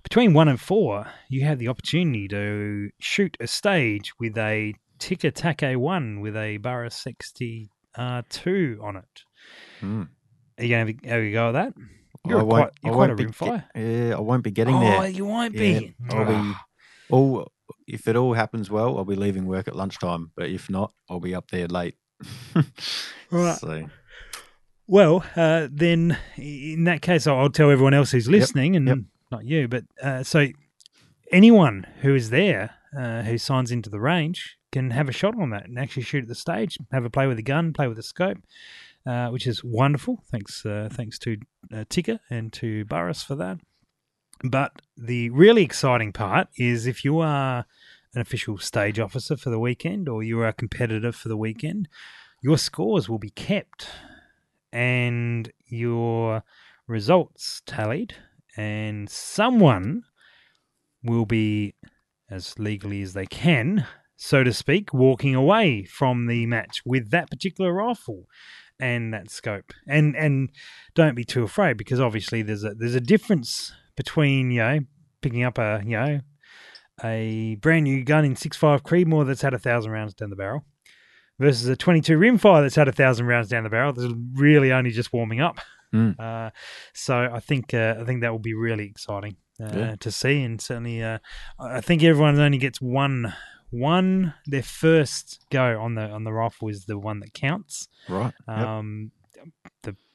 [0.02, 5.30] between one and four, you have the opportunity to shoot a stage with a Tikka
[5.30, 9.22] Take one with a Barra sixty R two on it.
[9.80, 10.02] Hmm.
[10.58, 11.74] Are you going to have a go at that?
[12.26, 13.64] You're I a won't- quite, you're quite a be rimfire.
[13.74, 15.08] get- yeah, I won't be getting oh, there.
[15.08, 15.80] you won't Yeah.
[16.10, 16.54] I'll be
[17.12, 17.52] all.
[17.86, 20.32] If it all happens well, I'll be leaving work at lunchtime.
[20.36, 21.96] But if not, I'll be up there late.
[23.30, 23.56] Right.
[23.56, 23.88] So
[24.86, 28.98] Well, uh, then in that case, I'll tell everyone else who's listening, and yep.
[29.30, 30.48] not you, but uh, so
[31.32, 35.50] anyone who is there uh, who signs into the range can have a shot on
[35.50, 37.96] that and actually shoot at the stage, have a play with the gun, play with
[37.96, 38.38] the scope,
[39.06, 40.22] uh, which is wonderful.
[40.30, 41.38] Thanks, uh, thanks to
[41.72, 43.58] uh, Tikka and to Burris for that.
[44.42, 47.64] But the really exciting part is if you are
[48.14, 51.88] an official stage officer for the weekend or you are a competitor for the weekend,
[52.42, 53.88] your scores will be kept
[54.72, 56.42] and your
[56.86, 58.14] results tallied,
[58.56, 60.02] and someone
[61.02, 61.74] will be,
[62.30, 63.86] as legally as they can,
[64.16, 68.24] so to speak, walking away from the match with that particular rifle
[68.80, 69.72] and that scope.
[69.86, 70.50] And and
[70.94, 74.78] don't be too afraid because obviously there's a there's a difference between you know
[75.20, 76.20] picking up a you know
[77.04, 80.36] a brand new gun in six five Creedmoor that's had a thousand rounds down the
[80.36, 80.64] barrel
[81.38, 83.92] versus a 22 rimfire that's had a thousand rounds down the barrel.
[83.92, 85.58] That's really only just warming up.
[85.92, 86.18] Mm.
[86.18, 86.50] Uh,
[86.92, 89.94] so I think uh, I think that will be really exciting uh, Yeah.
[90.00, 91.18] to see, and certainly uh,
[91.58, 93.34] I think everyone only gets one
[93.70, 97.88] one their first go on the on the rifle is the one that counts.
[98.08, 98.32] right.
[98.46, 99.21] Um, the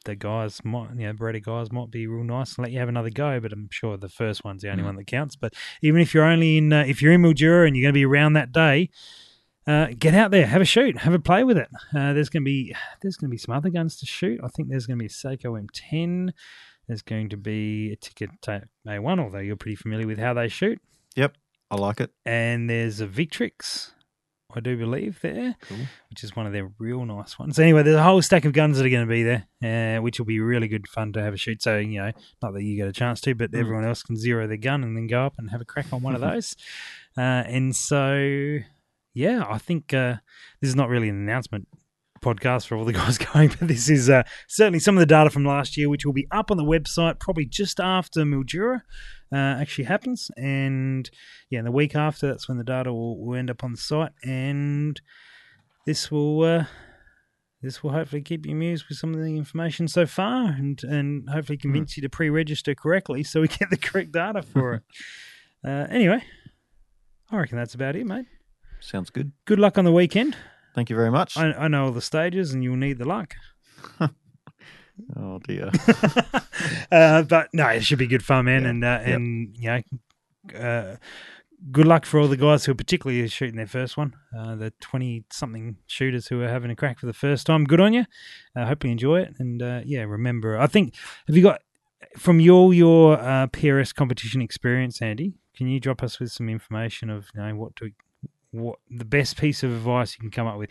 [0.07, 2.89] the guys might you know Beretta guys might be real nice and let you have
[2.89, 4.87] another go, but I'm sure the first one's the only Mm.
[4.87, 5.35] one that counts.
[5.35, 5.53] But
[5.83, 8.05] even if you're only in uh, if you're in Mildura and you're going to be
[8.05, 8.89] around that day,
[9.67, 11.67] uh, get out there, have a shoot, have a play with it.
[11.95, 14.39] Uh, there's going to be there's going to be some other guns to shoot.
[14.43, 16.31] I think there's going to be a Sako M10.
[16.87, 20.79] There's going to be a Ticket A1, although you're pretty familiar with how they shoot.
[21.17, 21.35] Yep,
[21.69, 22.11] I like it.
[22.25, 23.91] And there's a Victrix,
[24.55, 25.77] I do believe there Cool.
[26.09, 27.59] which is one of their real nice ones.
[27.59, 30.19] Anyway, there's a whole stack of guns that are going to be there, uh, which
[30.19, 31.61] will be really good fun to have a shoot.
[31.61, 33.59] So, you know, not that you get a chance to, but Mm.
[33.59, 36.01] everyone else can zero their gun and then go up and have a crack on
[36.01, 36.55] one of those.
[37.17, 38.59] Uh, and so,
[39.13, 40.15] yeah, I think uh,
[40.61, 41.67] this is not really an announcement
[42.21, 45.29] podcast for all the guys going, but this is uh, certainly some of the data
[45.29, 48.81] from last year, which will be up on the website probably just after Mildura
[49.31, 50.29] uh, actually happens.
[50.37, 51.09] And
[51.49, 53.77] yeah, in the week after, that's when the data will, will end up on the
[53.77, 54.11] site.
[54.23, 54.99] And
[55.85, 56.65] this will uh,
[57.61, 61.29] this will hopefully keep you amused with some of the information so far, and and
[61.29, 64.83] hopefully convince you to pre-register correctly so we get the correct data for it.
[65.65, 66.23] Uh, anyway,
[67.31, 68.27] I reckon that's about it, mate.
[68.79, 69.31] Sounds good.
[69.45, 70.37] Good luck on the weekend.
[70.77, 71.35] Thank you very much.
[71.35, 73.33] I, I know all the stages, and you'll need the luck.
[75.15, 75.71] oh dear.
[76.91, 78.69] uh, but no, it should be good fun, man, Yeah.
[78.69, 79.15] and uh, Yep.
[79.15, 79.69] and you
[80.53, 80.95] know, uh,
[81.71, 84.13] good luck for all the guys who are particularly shooting their first one.
[84.37, 87.63] Uh, the twenty something shooters who are having a crack for the first time.
[87.63, 88.05] Good on you.
[88.55, 90.59] Uh, hope you enjoy it, and uh, yeah, remember.
[90.59, 90.93] I think
[91.25, 91.61] have you got
[92.19, 95.33] from your your uh, PRS competition experience, Andy?
[95.55, 97.89] Can you drop us with some information of you know what to
[98.57, 100.69] what the best piece of advice you can come up with.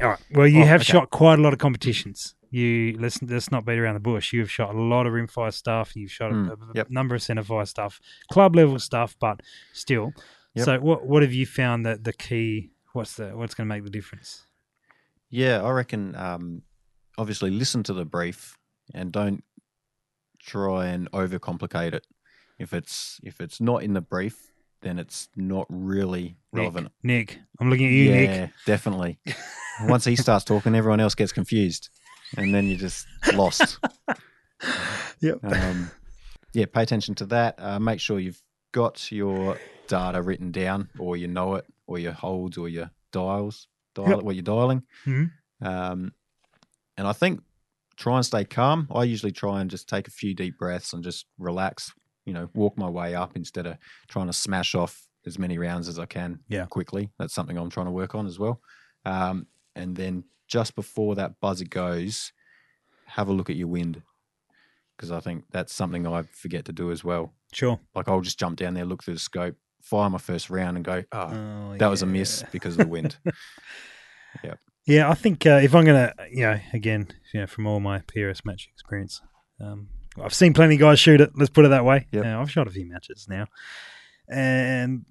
[0.00, 0.18] All right.
[0.32, 0.92] Well, you Oh, have okay.
[0.92, 2.34] shot quite a lot of competitions.
[2.50, 4.32] You let's let's not beat around the bush.
[4.32, 5.94] You've shot a lot of rimfire stuff.
[5.94, 6.90] You've shot a, Mm, a yep.
[6.90, 8.00] number of centerfire stuff,
[8.32, 9.40] club level stuff, but
[9.72, 10.12] still.
[10.54, 10.64] Yep.
[10.64, 12.70] So, what what have you found that the key?
[12.94, 14.46] What's the what's going to make the difference?
[15.30, 16.14] Yeah, I reckon.
[16.16, 16.62] Um,
[17.18, 18.56] obviously, listen to the brief
[18.94, 19.44] and don't
[20.38, 22.06] try and overcomplicate it.
[22.58, 24.52] If it's if it's not in the brief,
[24.82, 26.92] then it's not really relevant.
[27.02, 28.50] Nick, Nick I'm looking at you, yeah, Nick.
[28.66, 29.18] definitely.
[29.82, 31.88] Once he starts talking, everyone else gets confused,
[32.36, 33.78] and then you're just lost.
[35.20, 35.38] Yep.
[35.44, 35.90] Um,
[36.52, 37.56] yeah, pay attention to that.
[37.58, 39.58] Uh, make sure you've got your
[39.88, 44.22] data written down, or you know it, or your holds, or your dials, dial Yep.
[44.22, 44.82] what you're dialing.
[45.06, 45.30] Mhm.
[45.60, 46.12] Um,
[46.96, 47.42] and I think
[47.96, 48.88] try and stay calm.
[48.94, 51.92] I usually try and just take a few deep breaths and just relax.
[52.28, 55.88] You know, walk my way up instead of trying to smash off as many rounds
[55.88, 56.66] as I can Yeah.
[56.66, 57.10] quickly.
[57.18, 58.60] That's something I'm trying to work on as well.
[59.06, 62.32] Um, and then just before that buzzer goes,
[63.06, 64.02] have a look at your wind
[64.94, 67.32] because I think that's something I forget to do as well.
[67.52, 67.80] Sure.
[67.94, 70.84] Like I'll just jump down there, look through the scope, fire my first round, and
[70.84, 73.16] go, "Oh, Oh, that was a miss because of the wind."
[74.44, 74.54] Yeah.
[74.86, 78.00] Yeah, I think uh, if I'm gonna, you know, again, you know, from all my
[78.00, 79.22] PRS match experience,
[79.60, 79.88] um,
[80.22, 81.30] I've seen plenty of guys shoot it.
[81.34, 82.06] Let's put it that way.
[82.12, 82.24] Yep.
[82.24, 83.46] Uh, I've shot a few matches now,
[84.28, 85.04] and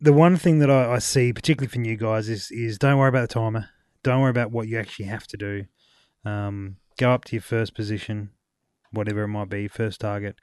[0.00, 3.08] the one thing that I, I see, particularly for new guys, is is don't worry
[3.08, 3.68] about the timer.
[4.02, 5.64] Don't worry about what you actually have to do.
[6.24, 8.30] Um, go up to your first position,
[8.92, 10.36] whatever it might be, first target,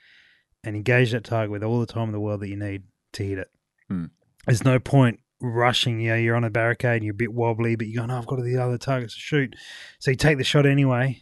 [0.63, 2.83] and engage that target with all the time in the world that you need
[3.13, 3.49] to hit it.
[3.87, 4.05] Hmm.
[4.45, 5.99] There's no point rushing.
[5.99, 8.17] You know, you're on a barricade and you're a bit wobbly, but you're going, oh,
[8.17, 9.55] I've got to the other targets to shoot.
[9.99, 11.21] So you take the shot anyway.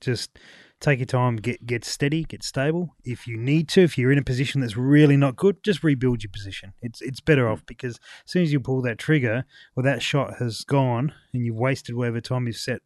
[0.00, 0.38] Just
[0.80, 2.94] take your time, get get steady, get stable.
[3.04, 6.22] If you need to, if you're in a position that's really not good, just rebuild
[6.22, 6.72] your position.
[6.82, 7.96] It's it's better off because
[8.26, 11.94] as soon as you pull that trigger, well, that shot has gone and you've wasted
[11.96, 12.80] whatever time you've set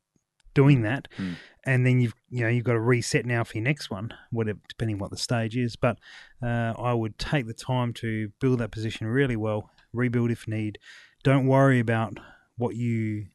[0.53, 1.35] doing that, Hmm.
[1.65, 4.59] and then you've you know you've got to reset now for your next one, whatever
[4.69, 5.77] depending what the stage is.
[5.77, 5.99] But
[6.43, 10.79] uh, I would take the time to build that position really well, rebuild if need.
[11.23, 12.19] Don't worry about
[12.57, 13.27] what you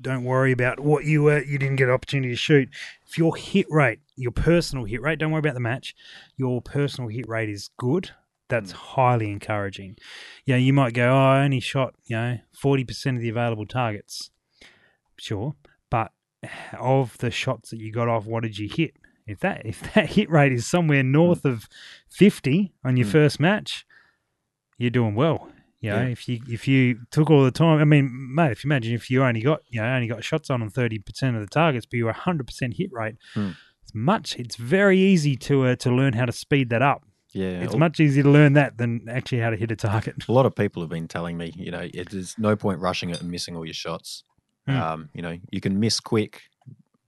[0.00, 2.68] don't worry about what you uh, you didn't get an opportunity to shoot.
[3.06, 5.94] If your hit rate, your personal hit rate, don't worry about the match.
[6.36, 8.10] Your personal hit rate is good.
[8.48, 9.96] That's highly encouraging.
[10.44, 13.28] You know, you might go, oh, I only shot you know forty percent of the
[13.28, 14.30] available targets.
[15.18, 15.54] Sure,
[15.90, 16.12] but
[16.78, 18.94] of the shots that you got off, what did you hit?
[19.26, 21.68] If that if that hit rate is somewhere north of
[22.08, 23.12] fifty on your Mm.
[23.12, 23.86] first match,
[24.78, 25.50] you're doing well.
[25.80, 26.06] You know, Yeah.
[26.08, 29.10] if you if you took all the time, I mean, mate, if you imagine if
[29.10, 31.86] you only got you know only got shots on on thirty percent of the targets,
[31.86, 33.50] but you were hundred percent hit rate, Hmm.
[33.82, 34.36] it's much.
[34.38, 37.04] It's very easy to uh, to learn how to speed that up.
[37.32, 40.16] Yeah, It's much easier to learn that than actually how to hit a target.
[40.28, 43.10] a lot of people have been telling me, you know, it is no point rushing
[43.10, 44.24] it and missing all your shots.
[44.66, 44.76] Hmm.
[44.76, 46.42] Um, you know, you can miss quick,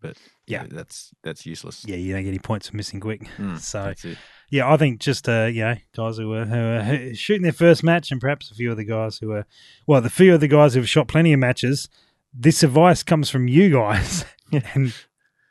[0.00, 0.16] but
[0.46, 0.64] Yeah.
[0.70, 1.84] that's that's useless.
[1.84, 3.22] Yeah, you don't get any points for missing quick.
[3.36, 4.16] Mm, So that's it.
[4.52, 7.82] Yeah, I think just uh, you know guys who are, who are shooting their first
[7.82, 9.46] match, and perhaps a few of the guys who are
[9.86, 11.88] well, the few of the guys who've shot plenty of matches.
[12.34, 14.26] This advice comes from you guys,
[14.74, 14.94] and